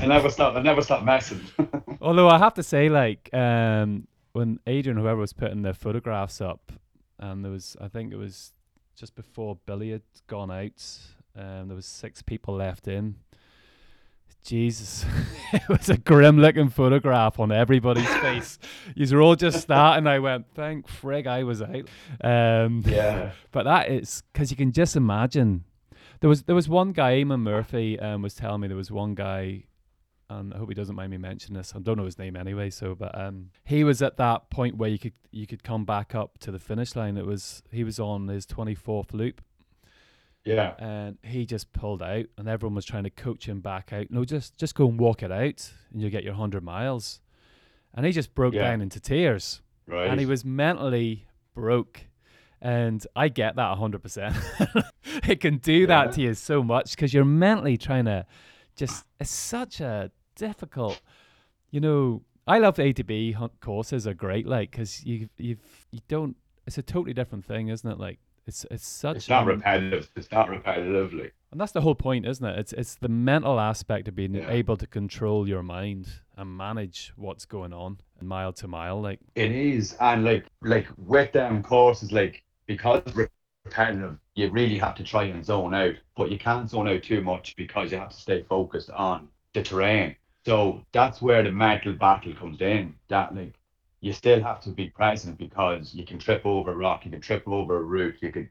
[0.00, 0.56] I never stop.
[0.56, 1.40] I never stop messing.
[2.00, 6.70] Although I have to say, like, um, when Adrian, whoever was putting their photographs up,
[7.18, 8.52] and there was, I think it was
[8.94, 10.84] just before Billy had gone out,
[11.34, 13.16] um, there was six people left in.
[14.44, 15.06] Jesus,
[15.54, 18.58] it was a grim-looking photograph on everybody's face.
[18.94, 21.88] Yous were all just that, and I went, "Thank frig, I was out."
[22.22, 23.32] Um, yeah.
[23.52, 25.64] but that is because you can just imagine.
[26.20, 29.14] There was there was one guy, Eamon Murphy, um, was telling me there was one
[29.14, 29.64] guy,
[30.28, 31.72] and I hope he doesn't mind me mentioning this.
[31.76, 32.70] I don't know his name anyway.
[32.70, 36.14] So, but um, he was at that point where you could you could come back
[36.14, 37.16] up to the finish line.
[37.16, 39.40] It was he was on his twenty fourth loop,
[40.44, 40.74] Yeah.
[40.78, 44.10] and he just pulled out, and everyone was trying to coach him back out.
[44.10, 47.20] No, just just go and walk it out, and you'll get your hundred miles.
[47.94, 48.68] And he just broke Yeah.
[48.70, 50.10] down into tears Right.
[50.10, 52.06] and he was mentally broke.
[52.60, 54.34] And I get that 100%.
[55.28, 58.26] it can do that to you so much because you're mentally trying to
[58.76, 61.00] just, it's such a difficult,
[61.70, 62.22] you know.
[62.48, 65.58] I love ATB hunt courses are great, like, because you, you've,
[65.90, 67.98] you don't, it's a totally different thing, isn't it?
[67.98, 70.08] Like, it's, it's such, It's not repetitive.
[70.14, 71.32] It's not repetitively.
[71.50, 72.56] and that's the whole point, isn't it?
[72.56, 74.48] It's, it's the mental aspect of being Yeah.
[74.48, 79.00] able to control your mind and manage what's going on mile to mile.
[79.02, 83.02] Like, It is, and like like with them courses, like because
[83.66, 87.20] repetitive, you really have to try and zone out, but you can't zone out too
[87.20, 90.16] much because you have to stay focused on the terrain.
[90.44, 92.94] So that's where the mental battle comes in.
[93.08, 93.54] That like
[94.00, 97.20] you still have to be present because you can trip over a rock, you can
[97.20, 98.48] trip over a root, you could,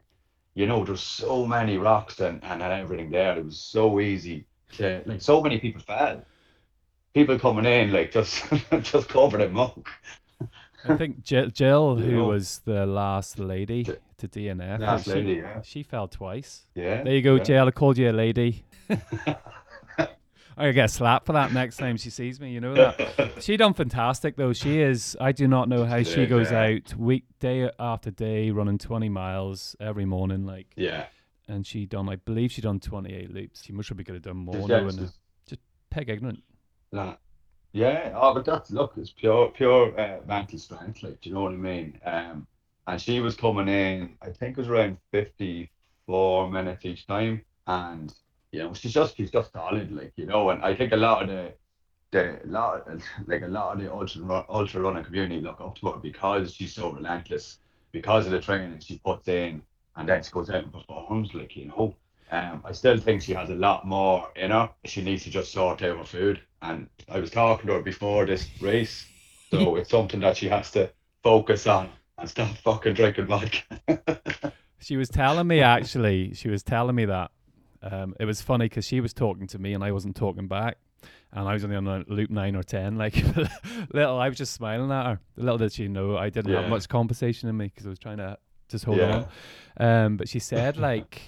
[0.54, 3.38] you know, there's so many rocks and, and everything there.
[3.38, 6.24] It was so easy to like so many people fell.
[7.14, 8.44] People coming in like just
[8.82, 9.88] just covered in muck.
[10.84, 13.86] I think Jill, Jill who was the last lady
[14.18, 15.62] to DNF, Last she, yeah.
[15.62, 16.66] she fell twice.
[16.74, 17.02] Yeah.
[17.02, 17.64] There you go, yeah.
[17.64, 18.64] I called you a lady.
[20.56, 22.50] Gonna get slapped for that next time she sees me.
[22.50, 23.32] You know that.
[23.42, 24.54] She done fantastic though.
[24.54, 25.14] She is.
[25.20, 26.62] I do not know how she goes yeah.
[26.62, 30.46] out week day after day, running 20 miles every morning.
[30.46, 31.06] Like, yeah.
[31.46, 32.08] and she done.
[32.08, 33.64] I believe she done 28 loops.
[33.64, 34.54] She must have been could have done more.
[34.54, 36.42] Just, yeah, just- just peg ignorant.
[36.90, 37.16] Nah.
[37.72, 41.02] Yeah, oh, but that's look, it's pure, pure uh, mental strength.
[41.02, 42.00] Like, do you know what I mean?
[42.06, 42.46] Um,
[42.86, 44.16] and she was coming in.
[44.22, 48.12] I think it was around fifty-four minutes each time, and
[48.52, 49.92] you know, she's just, she's just solid.
[49.92, 51.52] Like, you know, and I think a lot of the,
[52.12, 52.88] the lot,
[53.26, 56.74] like a lot of the ultra ultra running community look up to her because she's
[56.74, 57.58] so relentless,
[57.92, 59.62] because of the training she puts in,
[59.96, 61.34] and then she goes out and performs.
[61.34, 61.94] Like, you know.
[62.32, 64.68] Um, I still think she has a lot more in her.
[64.84, 66.40] She needs to just sort out her food.
[66.60, 69.06] And I was talking to her before this race,
[69.52, 70.90] so it's something that she has to
[71.22, 74.52] focus on and stop fucking drinking vodka.
[74.78, 76.34] She was telling me actually.
[76.34, 77.30] She was telling me that.
[77.82, 80.76] Um, it was funny because she was talking to me and I wasn't talking back,
[81.32, 82.96] and I was only on a loop nine or ten.
[82.96, 83.14] Like
[83.92, 85.20] little, I was just smiling at her.
[85.36, 88.18] Little did she know I didn't have much conversation in me because I was trying
[88.18, 89.26] to just hold Yeah.
[89.78, 89.86] on.
[90.04, 91.22] Um, but she said like,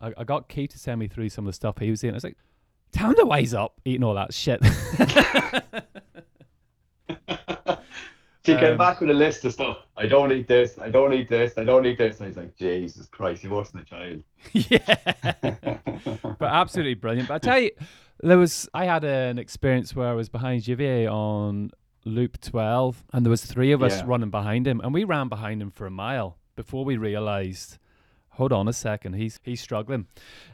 [0.00, 2.14] I, I got Keith to send me through some of the stuff he was eating.
[2.14, 2.36] I was like,
[2.96, 4.60] him to wise up eating all that shit.
[8.44, 9.78] she came Um, back with a list of stuff.
[9.96, 10.78] I don't eat this.
[10.78, 11.56] I don't eat this.
[11.56, 12.16] I don't eat this.
[12.18, 14.22] And I was like, Jesus Christ, he wasn't a child.
[14.52, 15.78] yeah.
[16.38, 17.28] but absolutely brilliant.
[17.28, 17.70] But I tell you,
[18.20, 21.70] there was I had an experience where I was behind Givier on
[22.04, 24.04] loop twelve, and there was three of us Yeah.
[24.06, 27.78] running behind him, and we ran behind him for a mile before we realised.
[28.30, 30.06] Hold on a second, he's he's struggling,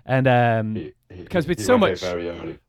[0.05, 2.03] and um, He- he- Because he so much-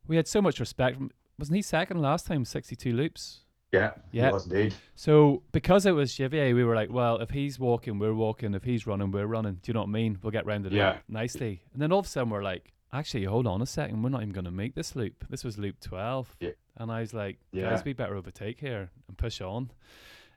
[0.07, 0.95] we had so much respect.
[0.97, 2.45] From, wasn't he second last time?
[2.45, 3.41] Sixty-two loops.
[3.71, 4.27] Yeah, Yeah.
[4.27, 4.73] he was indeed.
[4.95, 8.53] So because it was Givier, we were like, well, if he's walking, we're walking.
[8.53, 9.59] If he's running, we're running.
[9.61, 10.17] Do you know what I mean?
[10.21, 10.89] We'll get rounded Yeah.
[10.89, 11.61] up nicely.
[11.73, 14.01] And then all of a sudden we're like, actually, hold on a second.
[14.03, 15.25] We're not even going to make this loop.
[15.29, 16.35] This was loop 12.
[16.41, 16.49] Yeah.
[16.77, 17.69] And I was like, Yeah.
[17.69, 19.71] guys, we better overtake here and push on.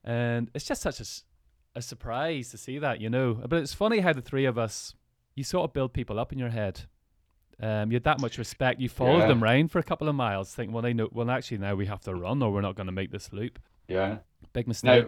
[0.04, 1.04] And it's just such a,
[1.76, 3.34] a surprise to see that, you know.
[3.34, 4.94] But it's funny how the three of us,
[5.34, 6.82] you sort of build people up in your head.
[7.60, 8.80] Um, you had that much respect.
[8.80, 9.28] You followed Yeah.
[9.28, 11.08] them round for a couple of miles, thinking, well, they know.
[11.12, 13.58] Well, actually, now we have to run, or we're not going to make this loop.
[13.88, 14.18] Yeah.
[14.52, 15.06] Big mistake.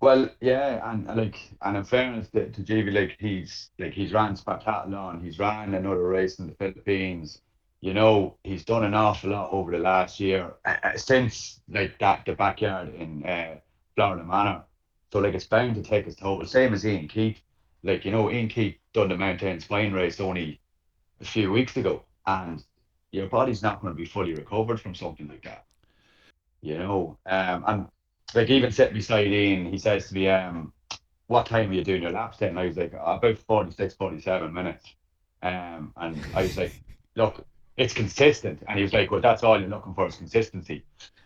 [0.00, 4.12] Well, yeah, and, and like, and in fairness to, to JV, like he's like he's
[4.12, 7.40] ran Spartathlon, he's ran another race in the Philippines.
[7.80, 11.98] You know, he's done an awful lot over the last year uh, uh, since like
[12.00, 13.56] that the backyard in uh,
[13.94, 14.64] Florida Manor.
[15.12, 16.44] So like it's bound to take its toll.
[16.44, 17.40] Same as Ian Keith.
[17.82, 20.60] Like you know, Ian Keith done the Mountain Spine race only
[21.20, 22.62] a few weeks ago, and
[23.10, 25.64] your body's not going to be fully recovered from something like that.
[26.60, 27.86] You know, um, and
[28.34, 30.72] like even sitting beside Ian, he says to me, um,
[31.26, 32.50] what time are you doing your laps then?
[32.50, 34.94] And I was like, about 46, 47 minutes.
[35.42, 36.72] Um, and I was like,
[37.16, 37.44] look,
[37.76, 38.62] it's consistent.
[38.68, 40.84] And he was like, well, that's all you're looking for is consistency.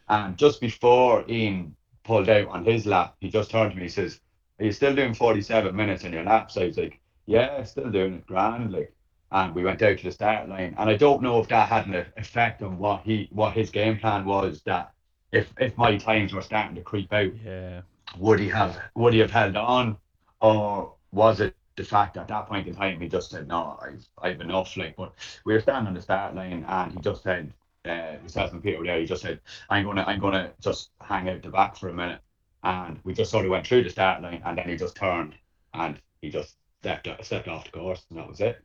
[0.09, 3.89] And just before Ian pulled out on his lap, he just turned to me, he
[3.89, 4.21] says,
[4.59, 6.57] are you still doing 47 minutes in your laps?
[6.57, 8.73] I was like, yeah, still doing it grand.
[8.73, 8.93] Like,
[9.33, 10.75] and we went out to the start line.
[10.79, 13.99] And I don't know if that had an effect on what he, what his game
[13.99, 14.93] plan was that
[15.33, 17.83] if, if my times were starting to creep out, Yeah.
[18.19, 19.97] would he have would he have held on
[20.41, 24.07] or was it the fact at that point in time he just said no I've,
[24.21, 25.13] I've enough like but
[25.45, 27.53] we were standing on the start line and he just said
[27.85, 31.43] uh myself and Peter there he just said I'm gonna I'm gonna just hang out
[31.43, 32.21] the back for a minute
[32.63, 35.35] and we just sort of went through the start line and then he just turned
[35.75, 38.63] and he just stepped stepped off the course and that was it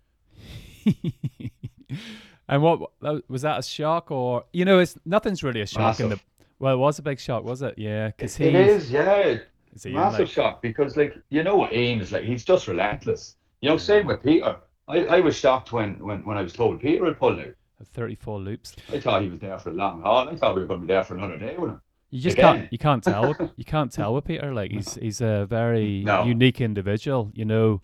[2.49, 2.91] and what
[3.29, 6.19] was that a shock or you know it's nothing's really a shock in the
[6.59, 7.75] well it was a big shock was it?
[7.77, 9.37] Yeah because it is yeah.
[9.73, 12.67] Is he massive like, shock because like you know what Ian is like he's just
[12.67, 13.35] relentless.
[13.61, 14.57] You know same with Peter.
[14.87, 17.53] I, I was shocked when, when when I was told Peter had pulled out.
[17.85, 18.75] 34 loops.
[18.93, 20.29] I thought he was there for a long haul.
[20.29, 21.81] I thought we were going to be there for another day with him.
[22.11, 22.59] you just Again.
[22.59, 26.23] can't you can't tell you can't tell with Peter like he's he's a very No.
[26.23, 27.81] unique individual you know.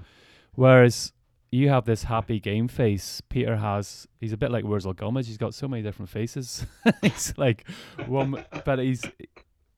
[0.53, 1.11] Whereas
[1.51, 5.37] you have this happy game face Peter has he's a bit like Wurzel Gummidge he's
[5.37, 6.65] got so many different faces
[7.01, 7.65] he's like
[8.05, 9.03] one but he's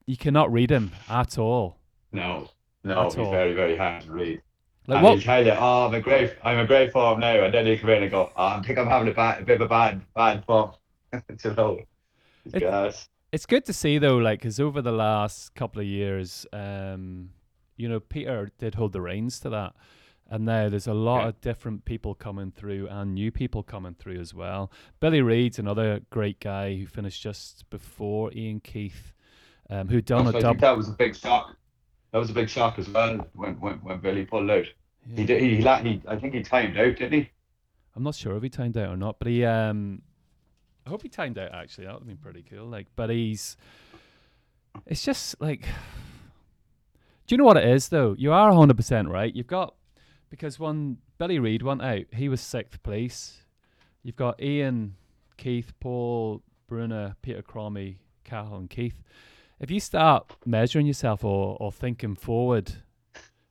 [0.05, 1.77] you cannot read him at all
[2.11, 2.49] No,
[2.83, 3.31] no, At he's all.
[3.31, 4.41] very, very hard to read.
[4.87, 7.43] like and what he'll tell you, "Oh, I'm a great, I'm a great form now,"
[7.45, 9.45] and then he'll come in and go, oh, "I think I'm having a, bad, a
[9.45, 10.71] bit of a bad, bad form."
[11.13, 11.79] you know,
[12.45, 13.07] It- gas.
[13.31, 17.29] It's good to see though, like, because over the last couple of years, um,
[17.77, 19.73] you know, Peter did hold the reins to that,
[20.31, 21.27] and now there's a lot Yeah.
[21.27, 24.71] of different people coming through and new people coming through as well.
[24.99, 29.13] Billy Reed's another great guy who finished just before Ian Keith,
[29.69, 30.59] um, who done So a I think double.
[30.61, 31.57] that was a big shock.
[32.13, 34.65] That was a big shock as well when when, when Billy pulled out.
[35.15, 35.41] He did.
[35.41, 37.29] He, he, he, I think he timed out, didn't he?
[37.95, 40.01] I'm not sure if he timed out or not, but he um
[40.85, 41.85] I hope he timed out actually.
[41.85, 42.67] That would have been pretty cool.
[42.67, 43.57] Like but he's
[44.85, 45.67] it's just like
[47.27, 48.15] Do you know what it is though?
[48.17, 49.33] You are hundred percent right.
[49.35, 49.75] You've got
[50.31, 53.43] because when Billy Reed went out, he was sixth place.
[54.01, 54.95] You've got Ian,
[55.37, 59.03] Keith, Paul, Bruna, Peter Cromie, Cathal and Keith.
[59.59, 62.71] If you start measuring yourself or, or thinking forward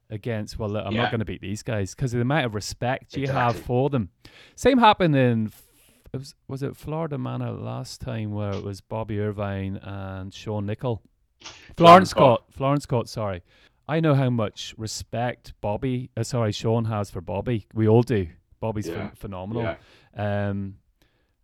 [0.09, 2.55] against, well, look, I'm not going to beat these guys because of the amount of
[2.57, 4.09] respect you have for them.
[4.57, 5.53] Same happened in,
[6.13, 10.67] it was, was it Florida Manor last time where it was Bobby Irvine and Sean?
[10.67, 11.01] Florence
[11.77, 12.43] Florence Court.
[12.51, 13.43] Florence Court, sorry.
[13.91, 17.67] I know how much respect Bobby, uh, sorry, Sean has for Bobby.
[17.75, 18.29] We all do.
[18.61, 19.11] Bobby's Yeah.
[19.17, 19.65] phenomenal.
[19.65, 20.49] Yeah.
[20.49, 20.77] Um,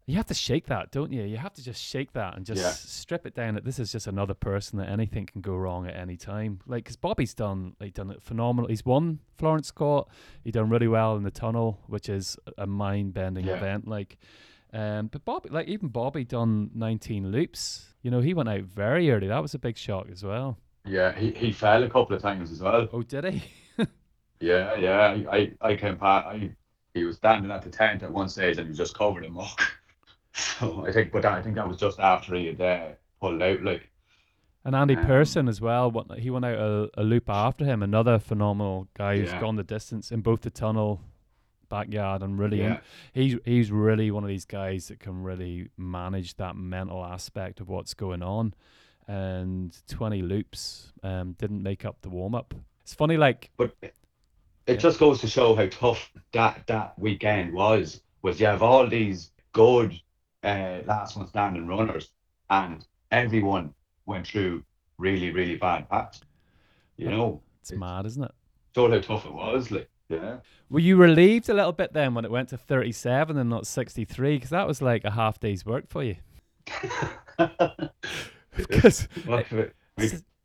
[0.07, 1.25] you have to shake that, don't you?
[1.25, 2.71] You have to just shake that and just Yeah.
[2.71, 3.55] strip it down.
[3.55, 6.61] That this is just another person that anything can go wrong at any time.
[6.69, 8.69] Like, because Bobby's done, like, done it phenomenal.
[8.69, 10.07] He's won Florence Court.
[10.45, 13.57] He done really well in the tunnel, which is a mind-bending Yeah.
[13.57, 13.89] event.
[13.89, 14.19] Like,
[14.73, 17.93] um, but Bobby, like, even Bobby done 19 loops.
[18.03, 19.27] You know, he went out very early.
[19.27, 20.59] That was a big shock as well.
[20.87, 21.13] Yeah.
[21.13, 22.89] He, he fell a couple of times as well.
[22.93, 23.43] Oh, did he?
[24.39, 25.17] Yeah, yeah.
[25.31, 26.27] I, I, came past.
[26.27, 26.51] I,
[26.93, 29.33] he was standing at the tent at one stage and he was just covered in
[29.33, 29.61] muck.
[30.33, 32.89] So I think, but I think that was just after he had uh,
[33.23, 33.63] pulled out.
[33.63, 33.89] Like,
[34.67, 35.91] And Andy Um, Pearson as well.
[35.91, 37.83] What he went out a, a loop after him.
[37.83, 39.41] Another phenomenal guy who's Yeah.
[39.41, 41.01] gone the distance in both the tunnel,
[41.71, 42.59] backyard, and really.
[42.61, 42.81] yeah,
[43.15, 47.71] he's he's really one of these guys that can really manage that mental aspect of
[47.71, 48.53] what's going on.
[49.09, 52.55] And twenty loops um, didn't make up the warm up.
[52.83, 53.95] It's funny, like but it
[54.67, 54.75] Yeah.
[54.77, 58.01] just goes to show how tough that that weekend was.
[58.23, 59.95] Was you have all these good
[60.43, 62.11] uh, last one standing runners,
[62.51, 63.75] and everyone
[64.07, 64.65] went through
[64.99, 66.19] really, really bad patch.
[66.97, 68.33] You know, It's mad, isn't it?
[68.75, 69.71] showed how tough it was.
[69.71, 70.39] Like, yeah.
[70.71, 74.37] Were you relieved a little bit then when it went to 37 and not 63?
[74.37, 76.17] Because that was like a half day's work for you.
[78.57, 79.45] Because my,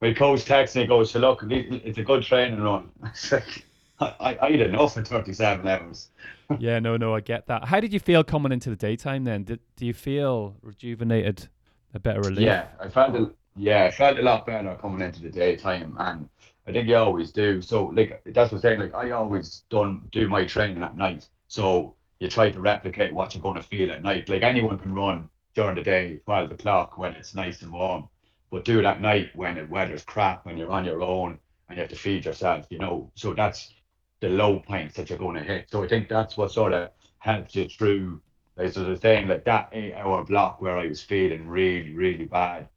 [0.01, 2.89] my coach texts me, goes, so look, it's a good training run.
[3.05, 3.65] It's like,
[3.99, 6.09] I, I had enough in 37 hours.
[6.59, 7.65] yeah, no, no, I get that.
[7.65, 9.43] How did you feel coming into the daytime then?
[9.43, 11.47] Did, do you feel rejuvenated,
[11.93, 12.39] a better relief?
[12.39, 16.27] Yeah, I felt a, yeah, I felt a lot better coming into the daytime, and
[16.67, 17.61] I think you always do.
[17.61, 18.79] So, like that's what I'm saying.
[18.79, 23.33] Like I always done do my training at night, so you try to replicate what
[23.33, 24.29] you're going to feel at night.
[24.29, 28.07] Like anyone can run during the day, twelve o'clock when it's nice and warm,
[28.49, 31.77] but do it at night when the weather's crap, when you're on your own and
[31.77, 32.65] you have to feed yourself.
[32.69, 33.73] You know, so that's
[34.19, 35.69] the low points that you're going to hit.
[35.71, 36.89] So I think that's what sort of
[37.19, 38.21] helps you through
[38.57, 42.25] like so the saying like that eight hour block where I was feeling really, really
[42.25, 42.67] bad.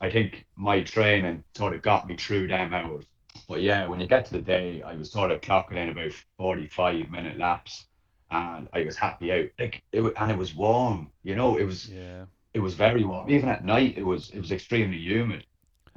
[0.00, 3.04] I think my training sort of got me through them hours.
[3.48, 6.12] But yeah, when you get to the day, I was sort of clocking in about
[6.38, 7.86] 45 minute laps
[8.30, 9.46] and I was happy out.
[9.58, 12.24] Like it and it was warm, you know, it was Yeah.
[12.54, 13.30] it was very warm.
[13.30, 15.46] Even at night it was it was extremely humid.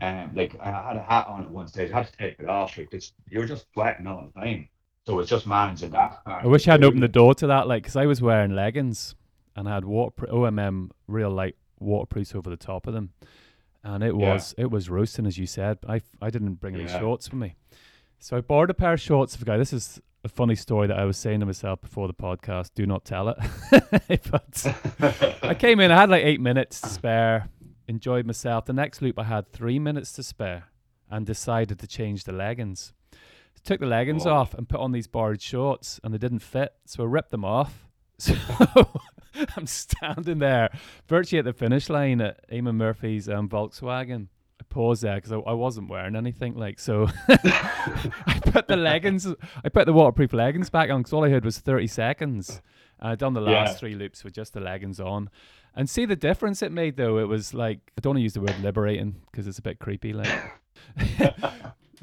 [0.02, 2.50] Um like I had a hat on at one stage, I had to take it
[2.50, 2.78] off.
[2.78, 4.70] Like it's, you're just sweating all the time.
[5.06, 6.22] So it's just managing that.
[6.26, 9.16] I wish I hadn't opened the door to that, like, because I was wearing leggings
[9.56, 13.14] and I had water OMM real light waterproofs over the top of them,
[13.84, 14.34] and it Yeah.
[14.34, 15.80] was it was roasting as you said.
[15.88, 17.00] I I didn't bring any Yeah.
[17.00, 17.56] shorts with me,
[18.20, 19.58] so I borrowed a pair of shorts of a guy.
[19.58, 22.72] This is a funny story that I was saying to myself before the podcast.
[22.76, 23.38] Do not tell it,
[24.32, 25.92] but I came in.
[25.92, 27.50] I had like eight minutes to spare.
[27.88, 28.66] Enjoyed myself.
[28.66, 30.66] The next loop, I had three minutes to spare,
[31.10, 32.94] and decided to change the leggings.
[33.64, 34.32] Took the leggings Oh.
[34.32, 37.46] off and put on these borrowed shorts, and they didn't fit, so I ripped them
[37.46, 37.86] off.
[38.22, 38.36] So
[39.56, 40.70] I'm standing there,
[41.08, 44.28] virtually at the finish line at Eamon Murphy's um, Volkswagen.
[44.70, 46.56] I paused there because I, I wasn't wearing anything.
[46.56, 49.28] Like so, I put the leggings,
[49.64, 52.62] I put the waterproof leggings back on because all I heard was 30 seconds.
[53.00, 53.78] And I'd done the last Yeah.
[53.78, 55.30] three loops with just the leggings on.
[55.76, 57.18] And see the difference it made though.
[57.20, 59.80] It was like I don't want to use the word liberating because it's a bit
[59.80, 60.30] creepy, like.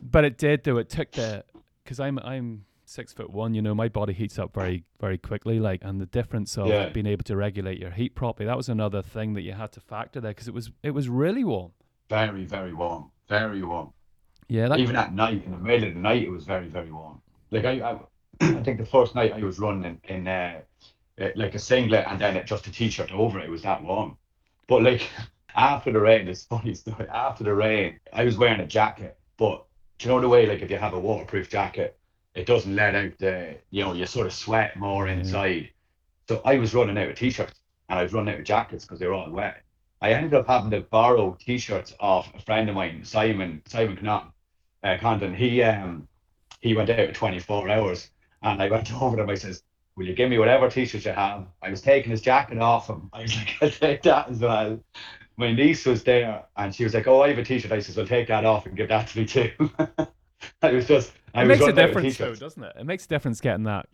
[0.03, 0.79] but it did though.
[0.79, 1.45] It took the
[1.85, 3.55] because I'm I'm six foot one.
[3.55, 5.59] You know, my body heats up very very quickly.
[5.61, 6.89] Like, and the difference of Yeah.
[6.91, 8.47] being able to regulate your heat properly.
[8.47, 11.09] That was another thing that you had to factor there because it was it was
[11.09, 11.73] really warm.
[12.09, 13.11] Very, very warm.
[13.29, 13.93] Very warm.
[14.49, 16.93] Yeah, that, Even at night, in the middle of the night, it was very, very
[16.93, 17.21] warm.
[17.51, 17.99] Like I, I,
[18.41, 20.61] I think the first night I was running in, uh,
[21.21, 23.47] uh, like a singlet and then it, just a t-shirt over it.
[23.47, 24.17] It was that warm.
[24.69, 25.09] But like
[25.57, 27.09] after the rain, it's funny story.
[27.09, 29.65] After the rain, I was wearing a jacket, but
[29.99, 31.99] do you know the way like if you have a waterproof jacket,
[32.35, 35.15] it doesn't let out the, you know, you sort of sweat more Yeah.
[35.15, 35.71] inside.
[36.29, 37.55] So I was running out of t-shirts
[37.89, 39.63] and I was running out of jackets because they were all wet.
[40.03, 44.33] I ended up having to borrow t-shirts off a friend of mine, Simon Simon Connaughton,
[44.85, 45.35] uh, Condon.
[45.35, 46.07] He um
[46.61, 48.11] he went out 24 hours,
[48.43, 49.31] and I went over to him.
[49.31, 49.63] I says,
[49.97, 53.09] "Will you give me whatever t-shirts you have?" I was taking his jacket off him.
[53.15, 54.79] I was like, "I'll take that as well."
[55.39, 57.97] My niece was there, and she was like, "Oh, I have a t-shirt." I says,
[57.97, 59.51] "Well, take that off and give that to me too."
[60.63, 61.13] I was just.
[61.35, 62.77] I it was makes a running out of difference though, doesn't it?
[62.79, 63.87] It makes a difference getting that.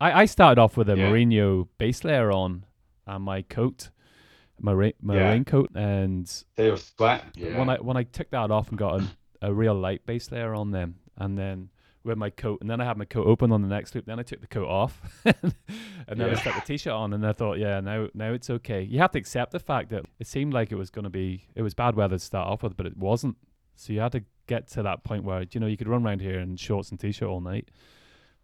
[0.00, 1.08] I, I started off with a Yeah.
[1.08, 2.66] merino base layer on
[3.06, 3.88] and my coat,
[4.60, 5.30] my ra- my Yeah.
[5.30, 7.30] raincoat, and They were sweating.
[7.34, 7.58] Yeah.
[7.58, 9.06] when I when I took that off and got a,
[9.42, 11.70] a real light base layer on them, and then
[12.04, 14.06] with my coat, and then I had my coat open on the next loop.
[14.06, 15.52] Then I took the coat off, and
[16.08, 16.34] then I Yeah.
[16.40, 18.82] stuck the t-shirt on, and I thought, yeah, now now it's okay.
[18.82, 21.46] You have to accept the fact that it seemed like it was going to be
[21.54, 23.36] it was bad weather to start off with, but it wasn't.
[23.74, 26.20] So you had to get to that point where you know you could run around
[26.20, 27.68] here in shorts and t-shirt all night.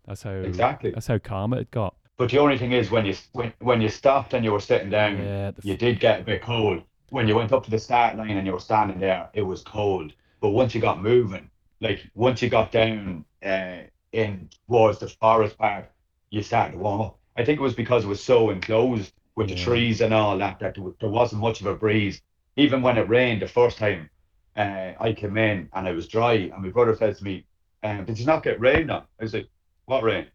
[0.07, 0.91] That's how exactly.
[0.91, 1.95] that's how calm it got.
[2.17, 4.91] But the only thing is, when you when, when you stopped and you were sitting
[4.91, 6.83] down, Yeah, the you did get a bit cold.
[7.11, 9.63] When you went up to the start line and you were standing there, it was
[9.63, 10.13] cold.
[10.41, 11.51] But once you got moving,
[11.81, 13.79] like once you got down uh,
[14.13, 15.91] in towards the forest part,
[16.31, 17.19] you started to warm up.
[17.37, 20.59] I think it was because it was so enclosed with the trees and all that
[20.61, 22.21] that there, there wasn't much of a breeze.
[22.57, 24.11] Even when it rained the first time,
[24.57, 27.47] uh, I came in and it was dry, and my brother says to me,
[27.83, 29.49] um, "Did you not get rain on?" I was like,
[29.87, 30.27] "What rain?"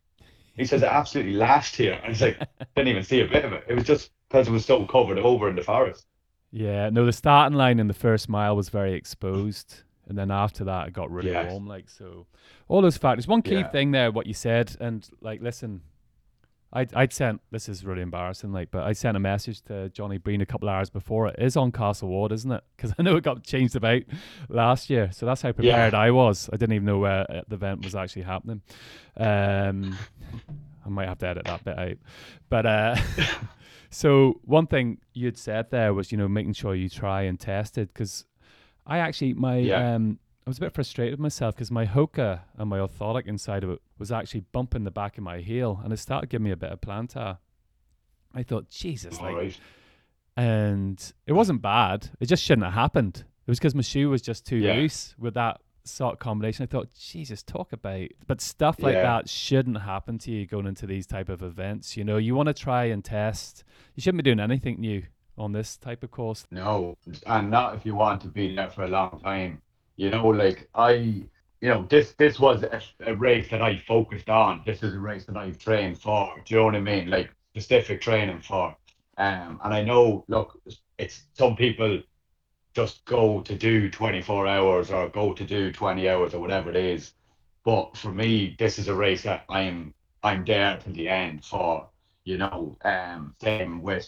[0.57, 1.99] He says it absolutely lashed here.
[2.03, 2.39] And I like,
[2.75, 3.63] didn't even see a bit of it.
[3.67, 6.05] It was just because it was so covered over in the forest.
[6.51, 10.63] Yeah, no, the starting line in the first mile was very exposed, and then after
[10.63, 11.51] that, it got really Yes.
[11.51, 11.67] warm.
[11.67, 12.25] Like so,
[12.67, 13.27] all those factors.
[13.27, 13.67] One key Yeah.
[13.69, 15.81] thing there, what you said, and like, listen,
[16.71, 20.17] I'd I'd sent this is really embarrassing, like, but I sent a message to Johnny
[20.17, 21.27] Breen a couple hours before.
[21.27, 22.63] It is on Castle Ward, isn't it?
[22.75, 24.03] Because I know it got changed about
[24.49, 26.49] last year, so that's how prepared I was.
[26.51, 28.61] I didn't even know where uh, the event was actually happening.
[29.17, 29.97] Um,
[30.85, 31.97] I might have to edit that bit out,
[32.49, 32.95] but uh.
[33.89, 37.77] So one thing you'd said there was, you know, making sure you try and test
[37.77, 38.25] it because
[38.85, 39.95] I actually my Yeah.
[39.95, 43.63] um I was a bit frustrated with myself because my Hoka and my orthotic inside
[43.63, 46.51] of it was actually bumping the back of my heel, and it started giving me
[46.51, 47.37] a bit of plantar.
[48.33, 49.59] I thought, Jesus, All like, right.
[50.35, 52.09] and it wasn't bad.
[52.19, 53.23] It just shouldn't have happened.
[53.45, 54.73] It was because my shoe was just too Yeah.
[54.73, 56.63] loose with that sort of combination.
[56.63, 58.07] I thought, Jesus, talk about.
[58.27, 59.03] But stuff like Yeah.
[59.03, 61.97] that shouldn't happen to you going into these type of events.
[61.97, 63.63] You know, you want to try and test.
[63.95, 65.03] You shouldn't be doing anything new
[65.37, 66.47] on this type of course.
[66.51, 69.61] No, and not if you want to be there for a long time.
[69.95, 71.27] You know, like I, you
[71.61, 74.61] know, this this was a, a race that I focused on.
[74.65, 76.33] This is a race that I've trained for.
[76.45, 77.09] Do you know what I mean?
[77.09, 78.75] Like specific training for.
[79.17, 80.59] Um, and I know, look,
[80.99, 82.01] it's some people
[82.77, 86.75] just go to do 24 hours or go to do 20 hours or whatever it
[86.75, 87.13] is.
[87.65, 91.89] But for me, this is a race that I'm I'm there to the end for.
[92.23, 94.07] You know, um, same with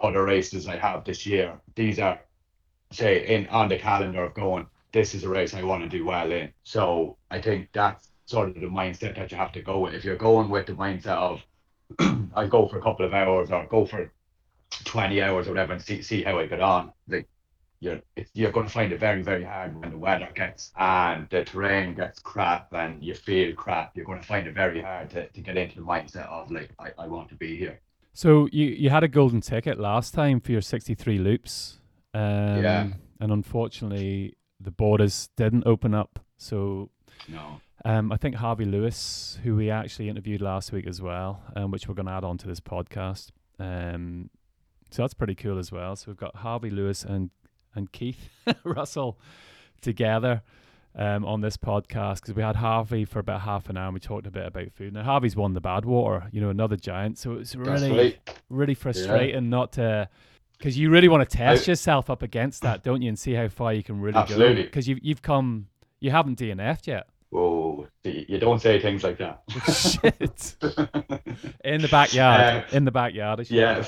[0.00, 1.58] other races I have this year.
[1.76, 2.20] These are
[2.92, 6.04] say in on the calendar of going, this is a race I want to do
[6.04, 6.52] well in.
[6.64, 9.94] So I think that's sort of the mindset that you have to go with.
[9.94, 11.42] If you're going with the mindset of
[12.36, 14.12] I go for a couple of hours or go for
[14.84, 17.26] twenty hours or whatever and see see how I get on, like
[17.80, 21.26] you're it's, you're going to find it very very hard when the weather gets and
[21.30, 23.96] the terrain gets crap and you feel crap.
[23.96, 26.70] You're going to find it very hard to, to get into the mindset of like
[26.78, 27.80] I, I want to be here.
[28.12, 31.78] So you you had a golden ticket last time for your 63 loops.
[32.12, 32.88] Um, Yeah.
[33.22, 36.18] And unfortunately, the borders didn't open up.
[36.36, 36.90] So
[37.28, 37.60] No.
[37.84, 41.86] um, I think Harvey Lewis, who we actually interviewed last week as well, um, which
[41.88, 43.30] we're going to add on to this podcast.
[43.58, 44.30] Um,
[44.90, 45.96] so that's pretty cool as well.
[45.96, 47.30] So we've got Harvey Lewis and
[47.74, 48.28] and Keith
[48.64, 49.18] Russell
[49.80, 50.42] together
[50.96, 54.00] um, on this podcast because we had Harvey for about half an hour and we
[54.00, 54.92] talked a bit about food.
[54.92, 57.18] Now Harvey's won the Badwater, you know, another giant.
[57.18, 58.40] So it's really right.
[58.48, 60.08] really frustrating not to
[60.58, 63.32] because you really want to test I- yourself up against that, don't you, and see
[63.32, 64.20] how far you can really go.
[64.20, 64.62] Absolutely.
[64.64, 65.68] Because you've you've come,
[66.00, 67.06] you haven't DNF'd yet.
[67.32, 69.42] Oh, you don't say things like that.
[69.72, 70.56] Shit.
[71.64, 72.64] In the backyard.
[72.72, 73.48] in the backyard.
[73.48, 73.84] Yeah.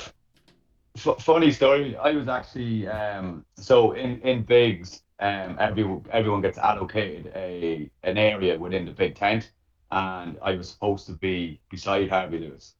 [0.95, 1.95] F- funny story.
[1.97, 8.17] I was actually um so in in Bigs um every everyone gets allocated a an
[8.17, 9.51] area within the big tent,
[9.91, 12.75] and I was supposed to be beside Harvey Lewis.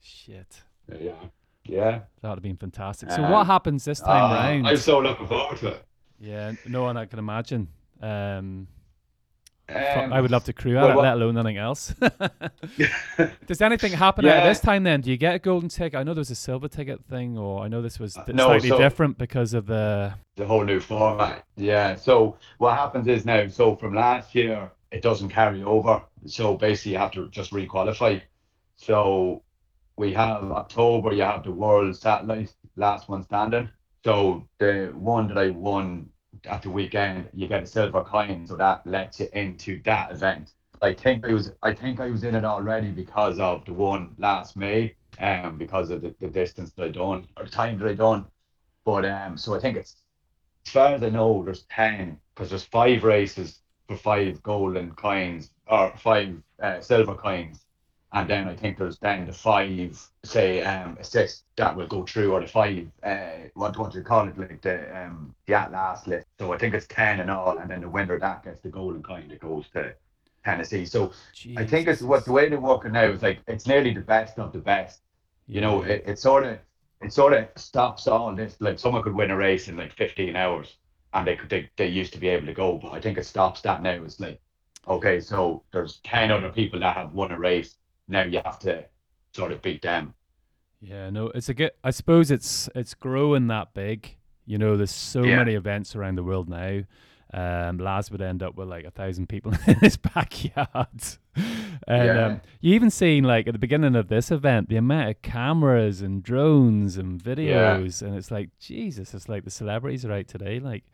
[0.00, 0.62] Shit.
[1.00, 1.12] Yeah.
[1.64, 2.00] Yeah.
[2.22, 3.10] That would have been fantastic.
[3.10, 4.68] So Um, what happens this time Uh, round?
[4.68, 5.84] I'm so looking forward to it.
[6.20, 7.68] Yeah, no one I can imagine.
[8.00, 8.68] Um,
[9.68, 11.92] Um, I would love to crew well, at it, let alone anything else.
[13.46, 14.48] Does anything happen out Yeah.
[14.48, 15.00] this time then?
[15.00, 15.98] Do you get a golden ticket?
[15.98, 18.46] I know there was a silver ticket thing, or I know this was Uh, no,
[18.46, 20.14] slightly so- different because of the.
[20.36, 21.44] the whole new format.
[21.56, 21.96] Yeah.
[21.96, 26.00] So what happens is now, so from last year, it doesn't carry over.
[26.26, 28.22] So basically, you have to just requalify.
[28.76, 29.42] So
[29.96, 33.68] we have October, you have the World Satellite, last one standing.
[34.04, 36.10] So the one that I won
[36.46, 40.52] at the weekend, you get a silver coin, so that lets you into that event.
[40.82, 44.14] I think I was, I think I was in it already because of the one
[44.18, 47.88] last May, um, because of the, the distance that I done or the time that
[47.88, 48.26] I done.
[48.84, 49.96] But um, so I think it's
[50.66, 55.50] as far as I know, there's ten because there's five races for five golden coins
[55.66, 57.65] or five uh, silver coins,
[58.16, 62.32] and then I think there's then the five say um assists that will go through
[62.32, 66.06] or the five uh what what do you call it like the um the Atlas
[66.06, 66.26] list.
[66.40, 69.02] So I think it's ten in all, and then the winner that gets the golden
[69.02, 69.94] coin that goes to
[70.44, 70.86] Tennessee.
[70.86, 71.12] So
[71.58, 74.38] I think it's what the way they're working now is like it's nearly the best
[74.38, 75.02] of the best.
[75.46, 76.58] You know, it, it sort of
[77.02, 78.56] it sort of stops all this.
[78.60, 80.78] Like someone could win a race in like 15 hours,
[81.12, 83.26] and they could they, they used to be able to go, but I think it
[83.26, 84.02] stops that now.
[84.04, 84.40] It's like,
[84.88, 87.76] okay, so there's 10 other people that have won a race.
[88.08, 88.84] Now you have to
[89.34, 90.14] sort of beat them.
[90.80, 91.72] Yeah, no, it's a good.
[91.82, 94.16] I suppose it's it's growing that big.
[94.44, 95.36] You know, there's so Yeah.
[95.38, 96.82] many events around the world now.
[97.34, 101.02] Um, Laz would end up with like a thousand people in his backyard.
[101.88, 102.26] And Yeah.
[102.26, 106.02] um, you even seen like at the beginning of this event the amount of cameras
[106.02, 110.60] and drones and videos, and it's like Jesus, it's like the celebrities are out today.
[110.60, 110.84] Like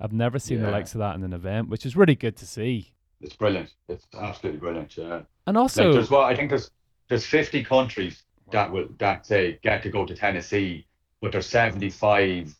[0.00, 2.46] I've never seen the likes of that in an event, which is really good to
[2.46, 2.92] see.
[3.22, 3.70] It's brilliant.
[3.88, 4.96] It's absolutely brilliant.
[4.96, 5.22] Yeah.
[5.46, 6.70] And Like also, there's what I think there's
[7.08, 10.86] there's 50 countries that will that say get to go to Tennessee,
[11.20, 12.54] but there's 75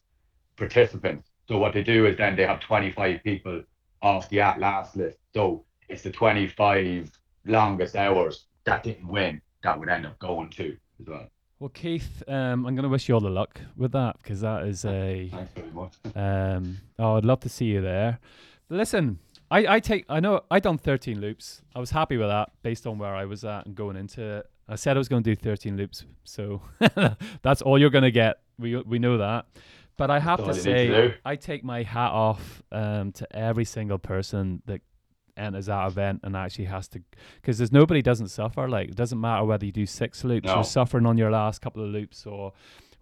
[0.57, 1.29] participants.
[1.49, 3.63] So what they do is then they have 25 people
[4.01, 5.19] off the Atlas list.
[5.35, 7.11] So it's the 25
[7.47, 11.29] longest hours that didn't win that would end up going to as well.
[11.59, 14.65] well, Keith, um, I'm going to wish you all the luck with that because that
[14.65, 15.95] is a Thanks very much.
[16.15, 18.19] Um, oh, I'd love to see you there.
[18.69, 19.19] Listen,
[19.53, 21.63] I, I take I know I done 13 loops.
[21.77, 24.47] I was happy with that based on where I was at and going into it.
[24.69, 26.63] I said I was going to do 13 loops, so
[27.43, 28.39] that's all you're going to get.
[28.59, 29.47] We we know that.
[29.99, 31.15] But I have That's to need to say.
[31.25, 34.81] I take my hat off um, to every single person that
[35.37, 37.03] enters that event and actually has to,
[37.37, 38.67] because there's nobody doesn't suffer.
[38.69, 40.55] Like it doesn't matter whether you do six loops, No.
[40.57, 42.53] you're suffering on your last couple of loops, or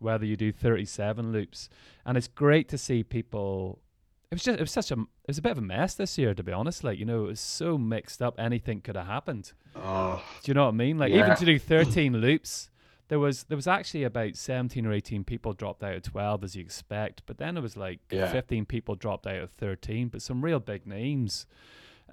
[0.01, 1.69] whether you do 37 loops.
[2.05, 3.79] And it's great to see people.
[4.31, 6.17] It was just, it was such a, it was a bit of a mess this
[6.17, 6.85] year, to be honest.
[6.85, 8.39] Like you know, it was so mixed up.
[8.39, 9.53] Anything could have happened.
[9.75, 10.99] Oh, Do you know what I mean?
[10.99, 12.71] Like even to do 13 loops,
[13.09, 16.55] there was there was actually about 17 or 18 people dropped out of 12 as
[16.55, 18.31] you expect, but then it was like Yeah.
[18.31, 21.47] 15 people dropped out of 13, but some real big names.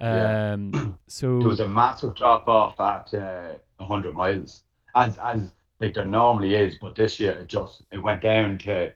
[0.00, 0.54] Yeah.
[0.54, 4.64] Um so there was a massive drop off at uh, 100 miles,
[4.96, 5.42] as as
[5.78, 8.92] like there normally is, but this year it just it went down to,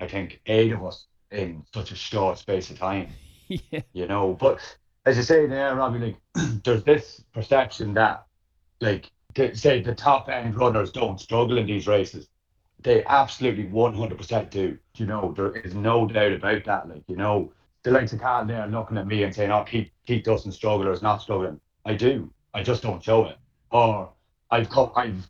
[0.00, 3.08] I think, eight of us in such a short space of time.
[3.48, 3.80] yeah.
[3.92, 4.34] you know.
[4.34, 4.60] But
[5.06, 6.16] as you say there, Robbie, like
[6.64, 8.26] there's this perception that,
[8.80, 12.28] like, to say the top end runners don't struggle in these races.
[12.82, 14.78] They absolutely 100% do.
[14.96, 16.88] You know, there is no doubt about that.
[16.88, 19.90] Like, you know, the likes of Carl there looking at me and saying, "Oh, Keith,
[20.06, 22.30] Keith doesn't struggle or is not struggling." I do.
[22.54, 23.36] I just don't show it.
[23.70, 24.10] Or
[24.50, 25.28] I've come, I've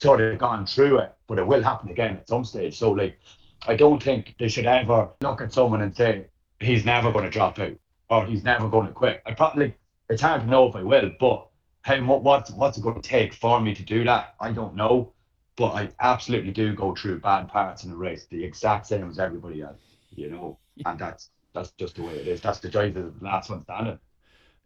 [0.00, 2.78] sort of gone through it, but it will happen again at some stage.
[2.78, 3.18] So, like,
[3.66, 6.26] I don't think they should ever look at someone and say
[6.60, 7.72] he's never going to drop out
[8.08, 9.22] or he's never going to quit.
[9.26, 9.74] I probably
[10.08, 11.46] it's hard to know if I will, but
[11.84, 14.34] hey, what what's what's it going to take for me to do that?
[14.40, 15.12] I don't know,
[15.56, 19.18] but I absolutely do go through bad parts in a race, the exact same as
[19.18, 19.80] everybody else,
[20.10, 22.40] you know, and that's that's just the way it is.
[22.40, 23.98] That's the joy of the last one standing.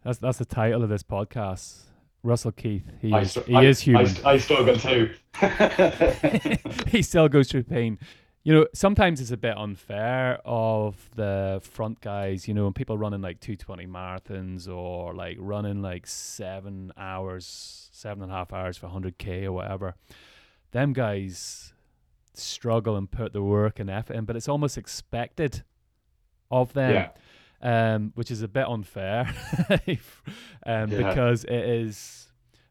[0.03, 1.81] That's that's the title of this podcast.
[2.23, 2.83] Russell Keith.
[3.01, 4.07] He I is he I- is human.
[4.25, 5.13] I, I struggle too.
[6.87, 7.99] he still goes through pain.
[8.45, 12.95] You know, sometimes it's a bit unfair of the front guys, you know, when people
[12.95, 18.77] running like 220 marathons or like running like seven hours, seven and a half hours
[18.77, 19.95] for 100K or whatever.
[20.71, 21.73] Them guys
[22.35, 25.63] struggle and put the work and effort in, but it's almost expected
[26.51, 27.07] of them
[27.63, 29.33] yeah, um, which is a bit unfair,
[30.67, 30.97] um, Yeah.
[31.09, 32.27] because it is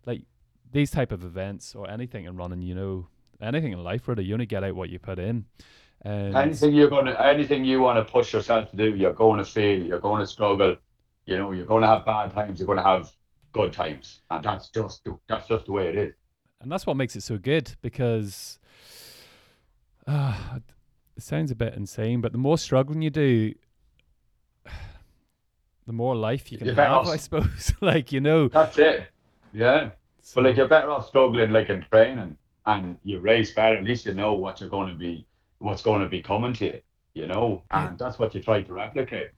[0.07, 0.23] like
[0.71, 2.63] these type of events or anything in running.
[2.63, 3.09] You know,
[3.41, 5.45] anything in life really, you only get out what you put in.
[6.03, 9.45] And anything you're gonna, anything you want to push yourself to do, you're going to
[9.45, 9.83] fail.
[9.83, 10.77] You're going to struggle.
[11.27, 12.59] You know, you're going to have bad times.
[12.61, 13.11] You're going to have
[13.53, 16.15] good times, and that's just the- that's just the way it is.
[16.61, 18.59] and that's what makes it so good because
[20.07, 20.59] uh,
[21.17, 23.55] it sounds a bit insane, but the more struggling you do,
[25.87, 27.73] the more life you can You're have, I suppose.
[27.81, 29.07] like you know, That's it.
[29.53, 29.91] Yeah.
[30.23, 32.37] so- But like you're better off struggling like in training
[32.67, 35.27] and you race better, at least you know what you're gonna be
[35.59, 36.81] what's gonna be coming to you,
[37.15, 37.63] you know?
[37.71, 39.29] And that's what you try to replicate.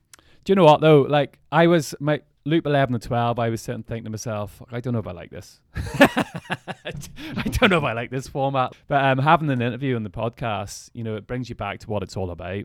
[0.43, 1.01] Do you know what though?
[1.01, 3.37] Like I was my loop eleven and twelve.
[3.39, 5.59] I was sitting thinking to myself, I don't know if I like this.
[5.75, 8.73] I don't know if I like this format.
[8.87, 11.89] But um, having an interview on the podcast, you know, it brings you back to
[11.89, 12.63] what it's all about.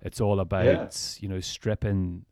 [0.00, 0.88] It's all about Yeah.
[1.20, 2.24] you know stripping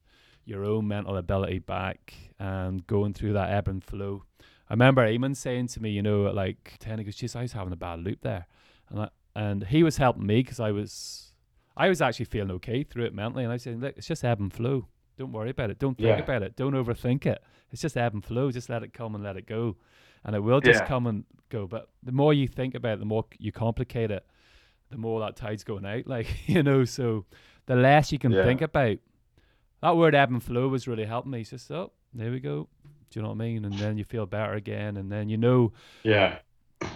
[0.45, 4.25] your own mental ability back and going through that ebb and flow.
[4.71, 7.43] I remember Eamon saying to me, you know, at like ten, he goes, "Jeez, I
[7.43, 8.47] was having a bad loop there,"
[8.89, 11.33] and I, and he was helping me because I was
[11.77, 14.25] I was actually feeling okay through it mentally, and I was saying, look, it's just
[14.25, 14.87] ebb and flow.
[15.19, 15.79] Don't worry about it.
[15.79, 16.23] Don't think Yeah.
[16.23, 16.55] about it.
[16.57, 17.43] Don't overthink it.
[17.71, 18.51] It's just ebb and flow.
[18.51, 19.77] Just let it come and let it go,
[20.25, 20.87] and it will just Yeah.
[20.87, 21.67] come and go.
[21.67, 24.25] But the more you think about it, the more you complicate it,
[24.91, 26.07] the more that tide's going out.
[26.07, 27.25] Like you know, so
[27.67, 28.45] the less you can Yeah.
[28.45, 28.99] think about.
[29.83, 31.41] That word ebb and flow was really helping me.
[31.41, 32.69] It's just oh, there we go.
[33.11, 33.65] Do you know what I mean?
[33.65, 35.73] And then you feel better again, and then you know
[36.05, 36.39] Yeah.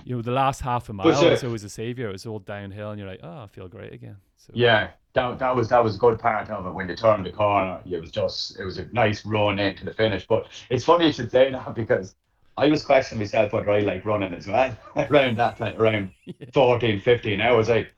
[0.04, 2.10] you know, the last half a mile so- is always a savior.
[2.10, 4.16] It's all downhill, and you're like, oh, I feel great again.
[4.36, 4.88] So Yeah.
[5.14, 7.80] That, that was that was a good part of it when you turned the corner.
[7.88, 10.26] It was just it was a nice run into the finish.
[10.26, 12.16] But it's funny you should say that because
[12.56, 16.10] I was questioning myself whether I like running as well around that time, around
[16.52, 17.68] 14, 15 hours.
[17.68, 17.94] Like,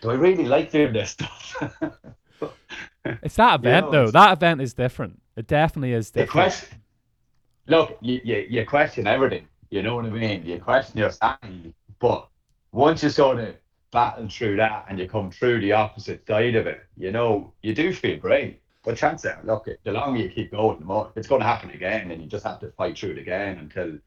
[0.00, 1.56] do I really like doing this stuff?
[3.04, 4.10] it's that event know, though.
[4.12, 5.20] That event is different.
[5.36, 6.30] It definitely is You different.
[6.30, 6.78] question,
[7.70, 9.46] look, you, you, you question everything.
[9.70, 10.44] You know what I mean?
[10.44, 11.72] You question your sanity.
[12.00, 12.28] But
[12.72, 13.54] once you sort of
[13.92, 17.74] battle through that and you come through the opposite side of it, you know, you
[17.74, 18.60] do feel great.
[18.84, 21.70] But chances are, look, the longer you keep going, the more it's going to happen
[21.70, 23.98] again, and you just have to fight through it again until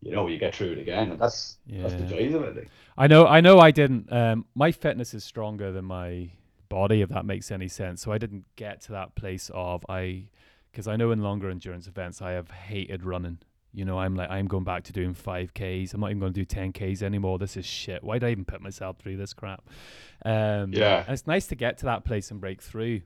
[0.00, 2.06] you know you get through it again, and that's that's the Yeah.
[2.06, 2.68] joys of it.
[2.96, 3.26] I know.
[3.26, 3.58] I know.
[3.58, 4.12] I didn't.
[4.12, 6.30] Um, my fitness is stronger than my
[6.68, 8.00] body, if that makes any sense.
[8.00, 10.28] So I didn't get to that place of I,
[10.72, 13.38] because I know in longer endurance events I have hated running.
[13.74, 15.94] You know, I'm like I'm going back to doing five Ks.
[15.94, 17.38] I'm not even going to do ten Ks anymore.
[17.38, 18.02] This is shit.
[18.04, 19.62] Why did I even put myself through this crap?
[20.24, 21.04] Um, Yeah.
[21.08, 23.02] it's nice to get to that place and break through,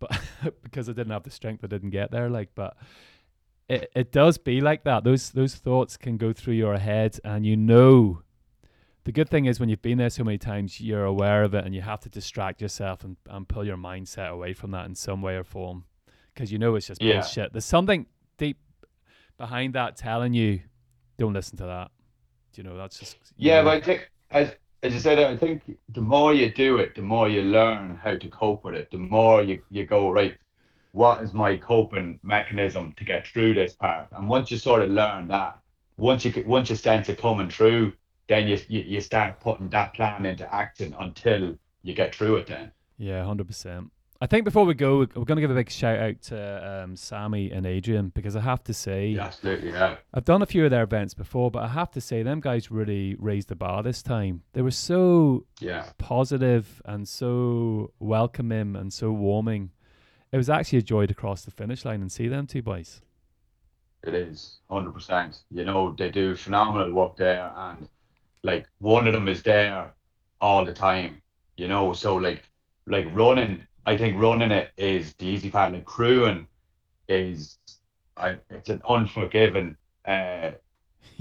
[0.00, 0.10] but
[0.62, 2.28] because I didn't have the strength, I didn't get there.
[2.28, 2.76] Like, but
[3.68, 5.04] it, it does be like that.
[5.04, 8.22] Those those thoughts can go through your head, and you know
[9.04, 11.64] the good thing is when you've been there so many times, you're aware of it,
[11.64, 14.94] and you have to distract yourself and, and pull your mindset away from that in
[14.96, 15.84] some way or form,
[16.40, 17.20] because you know it's just Yeah.
[17.20, 17.52] bullshit.
[17.52, 18.06] There's something
[18.38, 18.56] deep
[19.36, 20.60] behind that telling you,
[21.18, 21.90] don't listen to that.
[22.54, 23.64] You know, that's just Yeah, know.
[23.64, 27.02] but I think as as you said, I think the more you do it, the
[27.02, 28.90] more you learn how to cope with it.
[28.90, 30.34] The more you, you go, right,
[30.92, 34.08] what is my coping mechanism to get through this part?
[34.12, 35.58] And once you sort of learn that,
[35.98, 37.92] once you once you sense it coming through,
[38.28, 42.46] then you, you you start putting that plan into action until you get through it.
[42.46, 43.92] Then Yeah, hundred percent.
[44.22, 46.94] I think before we go, we're going to give a big shout out to um,
[46.94, 50.62] Sammy and Adrian because I have to say, yeah, absolutely, yeah, I've done a few
[50.66, 53.82] of their events before, but I have to say, them guys really raised the bar
[53.82, 54.42] this time.
[54.52, 59.70] They were so yeah, positive and so welcoming and so warming.
[60.32, 63.00] It was actually a joy to cross the finish line and see them two boys.
[64.02, 65.38] it is hundred percent.
[65.50, 67.88] You know, they do phenomenal work there, and
[68.42, 69.94] like one of them is there
[70.42, 71.22] all the time.
[71.56, 72.42] You know, so like
[72.86, 75.72] like running, I think running it is the easy part.
[75.74, 76.46] and crewing
[77.08, 77.58] is,
[78.16, 79.76] I it's an unforgiving
[80.06, 80.52] uh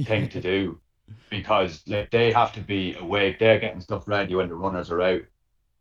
[0.05, 0.79] thing to do
[1.29, 3.39] because like they have to be awake.
[3.39, 5.21] They're getting stuff ready when the runners are out,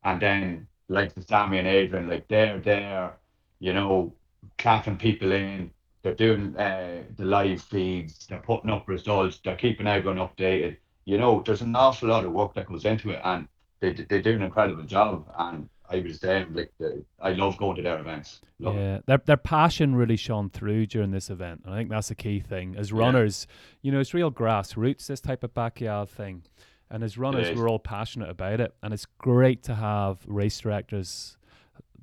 [0.05, 3.17] and then like the Sammy and Adrian, like they're there,
[3.61, 4.15] you know,
[4.59, 5.71] clapping people in.
[6.03, 8.27] They're doing uh, the live feeds.
[8.27, 9.41] They're putting up results.
[9.45, 10.77] They're keeping everyone updated.
[11.05, 13.49] You know, there's an awful lot of work that goes into it, and
[13.81, 15.27] they they do an incredible job.
[15.39, 18.41] And I was saying, like, the, I love going to their events.
[18.59, 18.79] Love it.
[18.79, 22.15] Yeah, their their passion really shone through during this event, and I think that's the
[22.15, 22.77] key thing.
[22.77, 22.99] As Yeah.
[22.99, 23.47] runners,
[23.83, 26.43] you know, it's real grassroots this type of backyard thing,
[26.91, 31.37] and as runners, we're all passionate about it, and it's great to have race directors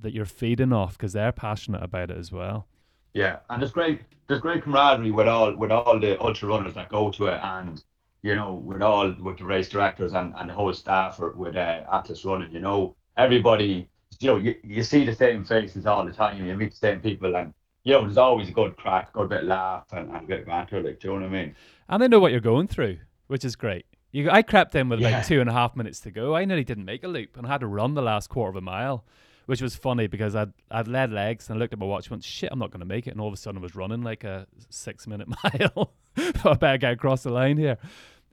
[0.01, 2.67] that you're feeding off because they're passionate about it as well.
[3.13, 6.89] Yeah, and there's great there's great camaraderie with all with all the ultra runners that
[6.89, 7.83] go to it, and
[8.23, 11.55] you know with all with the race directors and, and the whole staff or with
[11.55, 12.51] uh, Atlas Running.
[12.51, 13.88] You know, everybody.
[14.20, 16.43] You know, you, you see the same faces all the time.
[16.45, 17.53] You meet the same people, and
[17.84, 20.39] you know there's always a good crack, good bit of laugh, and, and a bit
[20.41, 20.82] of banter.
[20.82, 21.55] Like, do you know what I mean?
[21.89, 23.86] And they know what you're going through, which is great.
[24.11, 25.18] You, I crept in with Yeah.
[25.18, 26.36] like two and a half minutes to go.
[26.36, 28.55] I nearly didn't make a loop, and I had to run the last quarter of
[28.55, 29.03] a mile,
[29.47, 32.11] which was funny because I'd I'd led legs and I looked at my watch, and
[32.11, 33.76] went shit, I'm not going to make it, and all of a sudden I was
[33.76, 35.91] running like a six minute mile.
[36.45, 37.78] I better get across the line here,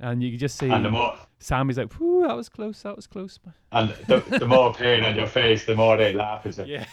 [0.03, 2.94] and you could just see And the more Sammy's like, "Whew, that was close, that
[2.96, 3.38] was close."
[3.72, 6.44] and the, the more pain on your face, the more they laugh.
[6.44, 6.68] Is it?
[6.68, 6.84] Yeah,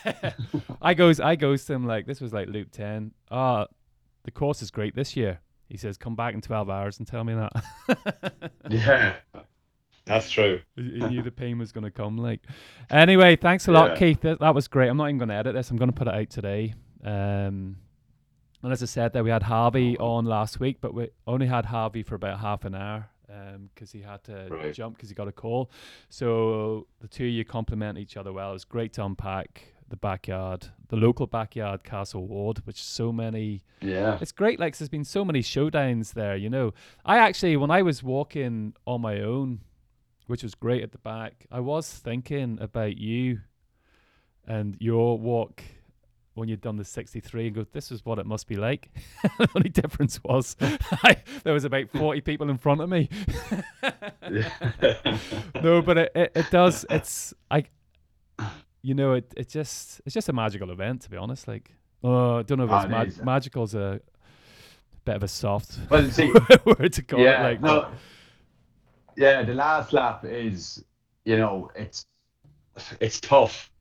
[0.82, 3.12] I goes I goes to him like this was like loop ten.
[3.30, 3.66] Ah,
[4.24, 5.42] the course is great this year.
[5.68, 8.32] He says, "Come back in twelve hours and tell me that."
[8.70, 9.16] Yeah,
[10.06, 10.62] that's true.
[10.76, 12.18] He he knew the pain was going to come.
[12.18, 12.42] Like,
[12.90, 13.96] anyway, thanks a lot, Yeah.
[13.98, 14.22] Keith.
[14.22, 14.90] That, that was great.
[14.90, 15.70] I'm not even going to edit this.
[15.72, 16.74] I'm going to put it out today.
[17.04, 17.78] Um,
[18.64, 21.48] and as I said, there we had Harvey oh, on last week, but we only
[21.48, 24.74] had Harvey for about half an hour um, because he had to Right.
[24.74, 25.70] jump because he got a call.
[26.10, 28.50] So the two of you complement each other well.
[28.50, 33.64] It was great to unpack the backyard, the local backyard, Castle Ward, which so many
[33.82, 34.18] Yeah.
[34.22, 34.60] it's great.
[34.60, 36.36] Like, there's been so many showdowns there.
[36.36, 36.74] You know,
[37.06, 39.62] I actually, when I was walking on my own,
[40.28, 43.42] which was great at the back, I was thinking about you
[44.46, 45.64] and your walk
[46.40, 48.90] when you'd done the 63 and go, this is what it must be like.
[49.38, 53.10] the only difference was I, there was about 40 people in front of me.
[55.62, 56.86] no, but it, it, it does.
[56.90, 57.66] It's I,
[58.82, 61.48] you know, it it just it's just a magical event to be honest.
[61.48, 61.72] Like,
[62.04, 63.22] oh, I don't know if Oh, it's it mag- is.
[63.22, 64.00] magical's a
[65.06, 66.32] bit of a soft well, see,
[66.66, 67.62] word to call yeah, it.
[67.62, 67.90] Like, no,
[69.18, 70.84] yeah, the last lap is,
[71.26, 72.06] you know, it's
[73.02, 73.72] it's tough.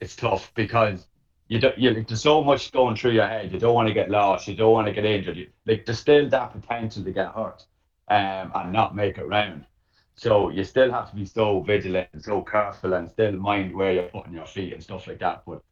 [0.00, 1.07] It's tough because
[1.48, 1.78] you don't.
[1.78, 3.52] You, there's so much going through your head.
[3.52, 4.48] You don't want to get lost.
[4.48, 5.36] You don't want to get injured.
[5.36, 7.64] You, like there's still that potential to get hurt,
[8.08, 9.64] um, and not make it round.
[10.14, 13.92] So you still have to be so vigilant and so careful, and still mind where
[13.92, 15.42] you're putting your feet and stuff like that.
[15.46, 15.62] But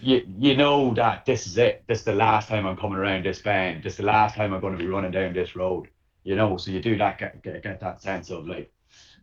[0.00, 1.84] you you know that this is it.
[1.86, 3.82] This is the last time I'm coming around this bend.
[3.82, 5.88] This is the last time I'm going to be running down this road
[6.24, 8.72] you know so you do that get, get, get that sense of like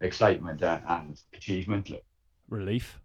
[0.01, 2.03] excitement and, and achievement like,
[2.49, 2.99] relief.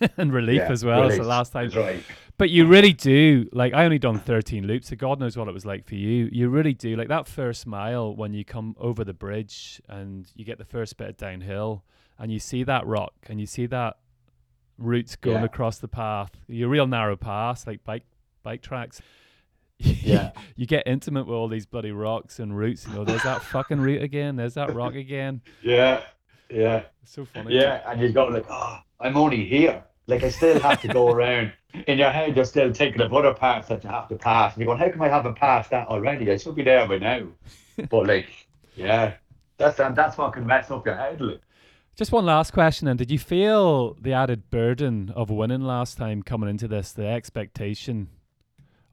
[0.16, 1.06] and relief yeah, as well.
[1.08, 2.02] It's the last time right
[2.36, 3.48] But you really do.
[3.52, 6.28] Like I only done 13 loops, so God knows what it was like for you.
[6.32, 6.96] You really do.
[6.96, 10.96] Like that first mile when you come over the bridge and you get the first
[10.96, 11.84] bit of downhill
[12.18, 13.96] and you see that rock and you see that
[14.76, 15.44] roots going Yeah.
[15.44, 16.30] across the path.
[16.46, 18.04] Your real narrow paths, like bike
[18.42, 19.00] bike tracks.
[19.80, 20.32] Yeah.
[20.56, 22.86] you get intimate with all these bloody rocks and roots.
[22.88, 24.34] You know, there's that fucking root again.
[24.34, 25.40] There's that rock again.
[25.62, 26.02] yeah
[26.50, 27.54] yeah It's so funny.
[27.54, 31.08] yeah and you got like oh i'm only here like i still have to go
[31.12, 31.52] around
[31.86, 34.60] in your head you're still thinking of other parts that you have to pass and
[34.60, 37.26] you're going how come i haven't passed that already i should be there by now
[37.88, 38.26] but like
[38.74, 39.14] yeah
[39.58, 41.20] That's and that's what can mess up your head.
[41.20, 41.40] Like.
[41.96, 46.22] Just one last question, and did you feel the added burden of winning last time
[46.22, 48.08] coming into this, the expectation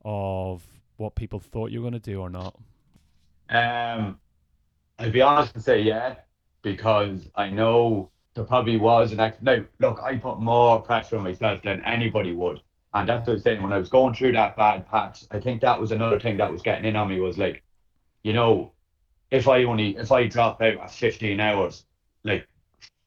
[0.03, 0.66] of
[0.97, 2.55] what people thought you were going to do or not?
[3.49, 4.20] Um,
[4.97, 6.16] I'd be honest and say yeah,
[6.63, 9.38] because I know there probably was an ex.
[9.42, 12.62] Now, look, I put more pressure on myself than anybody would,
[12.94, 13.64] and that's what I was saying.
[13.64, 16.52] When I was going through that bad patch, I think that was another thing that
[16.52, 17.64] was getting in on me was like,
[18.24, 18.74] you know,
[19.32, 21.86] if I only if I drop out at 15 hours,
[22.24, 22.48] like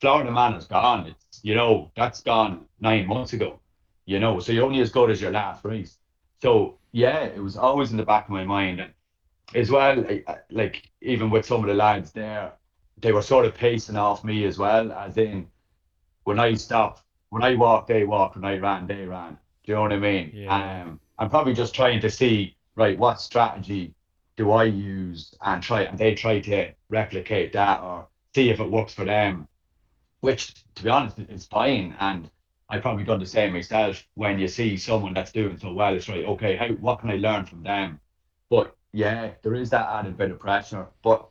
[0.01, 1.09] Florida man is gone.
[1.09, 3.61] It's you know that's gone nine months ago.
[4.07, 5.99] You know, so you're only as good as your last race.
[6.41, 8.93] So yeah, it was always in the back of my mind, and
[9.55, 10.03] as well,
[10.51, 12.53] like even with some of the lads there,
[13.01, 15.49] they were sort of pacing off me as well, as in
[16.25, 19.39] when I stopped, when I walked, they walked, when I ran, they ran.
[19.65, 20.31] Do you know what I mean?
[20.35, 20.83] Yeah.
[20.83, 23.95] Um, I'm probably just trying to see right what strategy
[24.37, 28.71] do I use and try, and they try to replicate that or see if it
[28.71, 29.49] works for them
[30.21, 31.97] which to be honest is fine.
[32.01, 32.31] And
[32.69, 34.05] I probably done the same myself.
[34.15, 36.25] When you see someone that's doing so well, it's right.
[36.25, 38.01] Okay, how what can I learn from them?
[38.51, 40.87] But yeah, there is that added bit of pressure.
[41.03, 41.29] But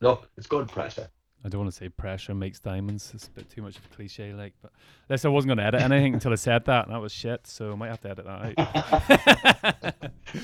[0.00, 1.08] look, it's good pressure.
[1.44, 3.12] I don't want to say pressure makes diamonds.
[3.14, 4.52] It's a bit too much of a cliche, like.
[4.60, 4.72] But
[5.08, 7.46] this I wasn't going to edit anything until I said that, and that was shit.
[7.46, 9.94] So I might have to edit that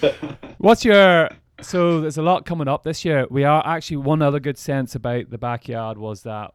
[0.01, 0.49] out.
[0.59, 1.29] What's your
[1.61, 2.01] so?
[2.01, 3.27] There's a lot coming up this year.
[3.31, 6.53] We are actually one other good sense about the backyard was that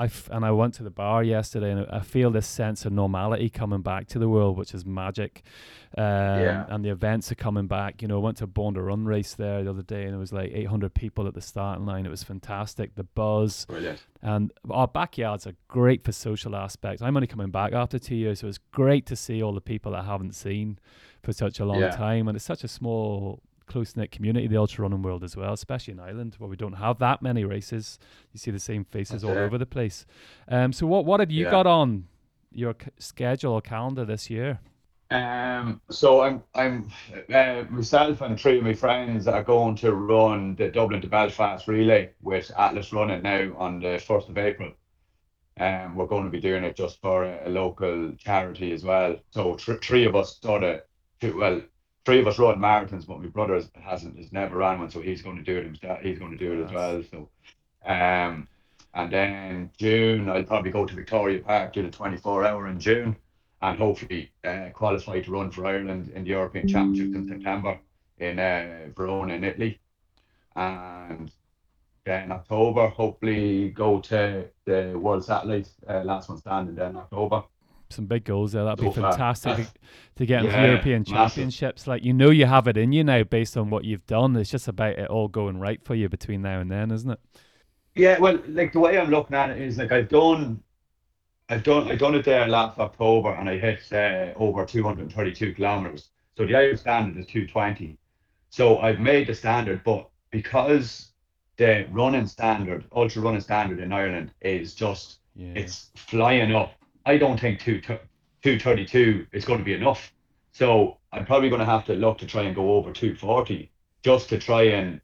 [0.00, 2.92] I f- and I went to the bar yesterday, and I feel this sense of
[2.92, 5.42] normality coming back to the world, which is magic.
[5.98, 6.64] Um, yeah.
[6.68, 8.00] And the events are coming back.
[8.00, 10.14] You know, I went to a Born to Run race there the other day, and
[10.14, 12.06] it was like 800 people at the starting line.
[12.06, 12.94] It was fantastic.
[12.94, 13.66] The buzz.
[13.66, 14.02] Brilliant.
[14.22, 17.02] And our backyards are great for social aspects.
[17.02, 19.94] I'm only coming back after two years, so it's great to see all the people
[19.94, 20.78] I haven't seen
[21.22, 21.90] for such a long Yeah.
[21.90, 22.26] time.
[22.28, 25.92] And it's such a small close knit community, the ultra running world as well, especially
[25.92, 27.98] in Ireland where we don't have that many races.
[28.32, 29.46] You see the same faces That's all it.
[29.46, 30.04] over the place.
[30.48, 31.50] Um, so what what have you Yeah.
[31.50, 32.06] got on
[32.52, 34.58] your c- schedule or calendar this year?
[35.12, 36.90] Um, so I'm I'm
[37.34, 41.66] uh, myself and three of my friends are going to run the Dublin to Belfast
[41.66, 44.72] relay with Atlas Running now on the first of April.
[45.58, 49.16] Um, we're going to be doing it just for a, a local charity as well.
[49.30, 50.80] So thr three of us sort of
[51.36, 51.60] well,
[52.04, 55.00] three of us run marathons, but my brother has- hasn't has never ran one, so
[55.00, 56.00] he's going to do it himself.
[56.00, 57.02] He's going to do it as well.
[57.10, 57.28] So,
[57.84, 58.48] um,
[58.94, 63.16] and then June I'll probably go to Victoria Park do the 24 hour in June
[63.62, 67.78] and hopefully uh, qualify to run for Ireland in the European Championships in September
[68.18, 69.78] in uh, Verona in Italy.
[70.56, 71.30] And
[72.04, 77.44] then October, hopefully go to the World Satellite, uh, last one standing there in October.
[77.92, 78.64] Some big goals there.
[78.64, 79.12] That'd be So far.
[79.12, 79.72] fantastic to,
[80.16, 81.14] to get into Yeah, European massive.
[81.34, 81.86] Championships.
[81.86, 84.36] Like you know, you have it in you now based on what you've done.
[84.36, 87.18] It's just about it all going right for you between now and then, isn't it?
[87.96, 90.62] Yeah, well, like the way I'm looking at it is like I've done,
[91.48, 96.10] I've done, I've done it there last October, and I hit uh, over 232 kilometers.
[96.36, 97.98] So the Irish standard is 220.
[98.50, 101.08] So I've made the standard, but because
[101.56, 105.52] the running standard, ultra running standard in Ireland is just Yeah.
[105.56, 106.74] it's flying up.
[107.06, 107.80] I don't think two
[108.42, 110.12] two thirty two is going to be enough.
[110.52, 113.70] So I'm probably going to have to look to try and go over two forty
[114.02, 115.00] just to try and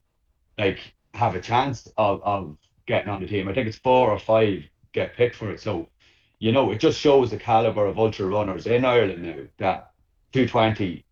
[0.58, 0.78] like
[1.14, 3.48] have a chance of, of getting on the team.
[3.48, 5.60] I think it's four or five get picked for it.
[5.60, 5.88] So
[6.38, 9.90] you know, it just shows the caliber of ultra runners in Ireland now that
[10.32, 11.04] two twenty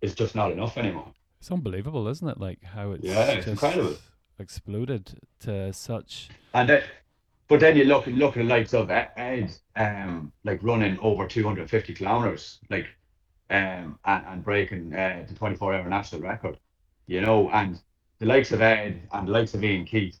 [0.00, 1.12] is just not enough anymore.
[1.40, 2.38] It's unbelievable, isn't it?
[2.38, 3.96] Like how it's Yeah, it's just incredible.
[4.38, 6.28] exploded to such.
[6.54, 6.82] And then,
[7.52, 11.44] but then you look look at the likes of Ed, um, like running over two
[11.44, 12.86] hundred and fifty kilometers, like,
[13.50, 16.58] um, and, and breaking uh, the twenty four hour national record,
[17.06, 17.78] you know, and
[18.20, 20.18] the likes of Ed and the likes of Ian Keith,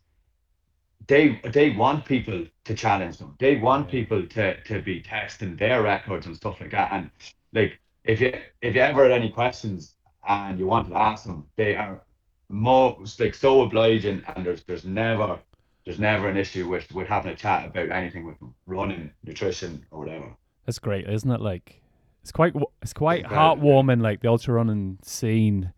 [1.06, 3.34] they they want people to challenge them.
[3.38, 6.92] They want people to to be testing their records and stuff like that.
[6.92, 7.10] And
[7.54, 9.94] like, if you if you ever had any questions
[10.28, 12.02] and you want to ask them, they are
[12.50, 15.38] most like so obliging, and there's there's never
[15.84, 20.00] there's never an issue with with having a chat about anything with running, nutrition, or
[20.00, 20.36] whatever.
[20.66, 21.40] That's great, isn't it?
[21.40, 21.82] Like
[22.22, 25.72] it's quite it's quite It's heartwarming, like the ultra running scene,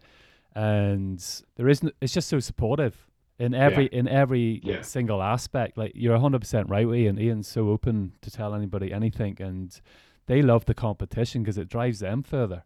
[0.54, 1.24] and
[1.56, 1.94] there isn't.
[2.00, 4.82] It's just so supportive in every in every Yeah.
[4.82, 5.76] single aspect.
[5.78, 7.18] Like you're hundred percent right, Ian.
[7.18, 9.78] Ian's so open to tell anybody anything, and
[10.26, 12.64] they love the competition because it drives them further.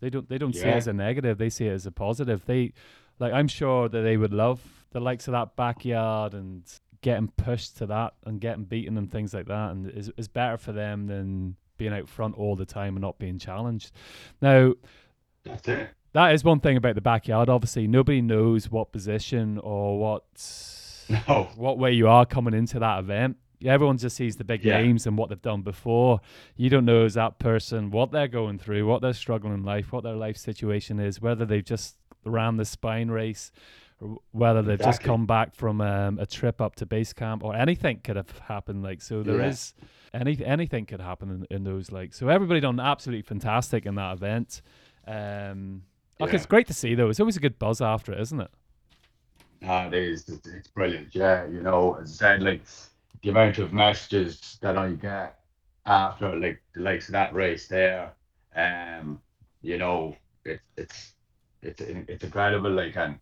[0.00, 1.38] They don't they don't see it as a negative.
[1.38, 2.44] They see it as a positive.
[2.46, 2.72] They
[3.18, 4.60] like I'm sure that they would love
[4.92, 6.62] the likes of that backyard and
[7.00, 10.56] getting pushed to that and getting beaten and things like that and is is better
[10.56, 13.90] for them than being out front all the time and not being challenged.
[14.40, 14.74] Now
[15.44, 15.90] That's it.
[16.12, 17.48] that is one thing about the backyard.
[17.48, 20.24] Obviously, nobody knows what position or what
[21.28, 21.48] No.
[21.56, 23.36] what way you are coming into that event.
[23.64, 24.80] Everyone just sees the big Yeah.
[24.80, 26.20] names and what they've done before.
[26.56, 29.92] You don't know as that person what they're going through, what they're struggling in life,
[29.92, 33.50] what their life situation is, whether they've just ran the spine race,
[34.00, 37.54] or whether they've just come back from um, a trip up to base camp, or
[37.54, 38.82] anything could have happened.
[38.82, 39.74] Like so, there is
[40.12, 40.20] Yeah.
[40.20, 41.90] any anything could happen in, in those.
[41.92, 44.62] Like so, everybody done absolutely fantastic in that event.
[45.06, 45.82] Um,
[46.18, 46.26] Yeah.
[46.32, 47.08] it's great to see though.
[47.10, 48.50] It's always a good buzz after it, isn't it?
[49.66, 50.28] Ah, it is.
[50.28, 51.14] It's, brilliant.
[51.14, 52.62] Yeah, you know, as I said, like
[53.22, 55.38] the amount of messages that I get
[55.86, 58.12] after like the likes of that race there,
[58.56, 59.20] um,
[59.62, 61.14] you know, it's it's
[61.64, 62.70] it's it's incredible.
[62.70, 63.18] Like, and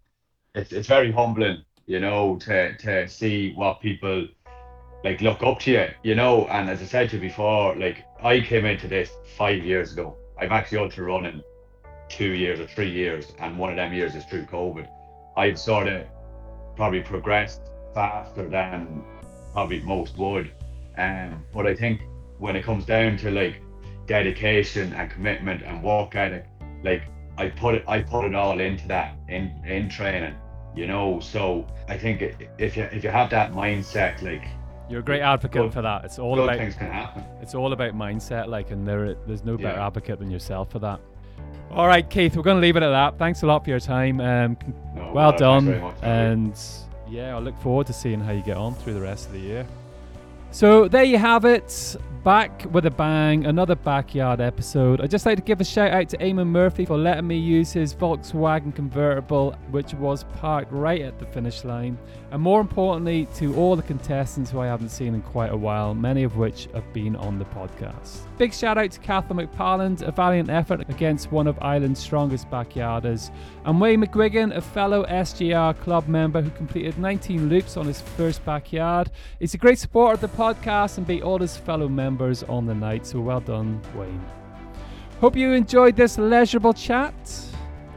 [0.55, 4.26] it's it's very humbling, you know, to to see what people
[5.05, 6.47] like look up to you, you know.
[6.47, 10.16] And as I said to you before, like I came into this five years ago.
[10.38, 11.43] I've actually ultra running
[12.09, 14.88] two years or three years, and one of them years is through COVID.
[15.36, 16.07] I've sort of
[16.76, 17.62] probably progressed
[17.95, 19.05] faster than
[19.53, 20.51] probably most would.
[20.99, 22.03] Um, but I think
[22.38, 23.62] when it comes down to like
[24.07, 26.47] dedication and commitment and work ethic,
[26.82, 27.03] like
[27.39, 30.35] I put it, I put it all into that in in training,
[30.76, 31.18] you know.
[31.20, 32.22] So I think
[32.59, 34.45] if you if you have that mindset, like
[34.91, 36.05] You're a great advocate Good- for that.
[36.05, 37.24] It's all about things can happen.
[37.41, 39.87] It's all about mindset, like, and there, there's no better Yeah.
[39.87, 41.01] advocate than yourself for that.
[41.70, 43.16] All right, Keith, we're going to leave it at that.
[43.18, 44.20] Thanks a lot for your time.
[44.20, 44.59] Um,
[44.95, 46.61] No, well thanks done, much, and
[47.09, 49.39] yeah, I look forward to seeing how you get on through the rest of the
[49.41, 49.66] year.
[50.53, 51.96] So there you have it.
[52.24, 55.00] Back with a bang, another backyard episode.
[55.00, 57.72] I'd just like to give a shout out to Eamon Murphy for letting me use
[57.72, 61.98] his Volkswagen convertible, which was parked right at the finish line.
[62.30, 65.94] And more importantly, to all the contestants who I haven't seen in quite a while,
[65.94, 68.20] many of which have been on the podcast.
[68.38, 73.32] Big shout out to Cathal McParland, a valiant effort against one of Ireland's strongest backyarders,
[73.64, 78.44] and Wayne McGuigan, a fellow SGR club member who completed 19 loops on his first
[78.44, 79.11] backyard.
[79.40, 82.74] He's a great supporter of the podcast and beat all his fellow members on the
[82.74, 84.20] night, so well done, Wayne.
[85.20, 87.14] Hope you enjoyed this leisurable chat.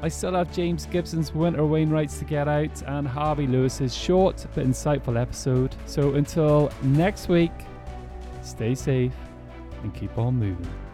[0.04, 4.64] I still have James Gibson's Winter Wainwrights to get out and Harvey Lewis's short but
[4.64, 5.76] insightful episode.
[5.88, 7.54] So until next week,
[8.43, 9.16] stay safe
[9.82, 10.85] and keep on moving.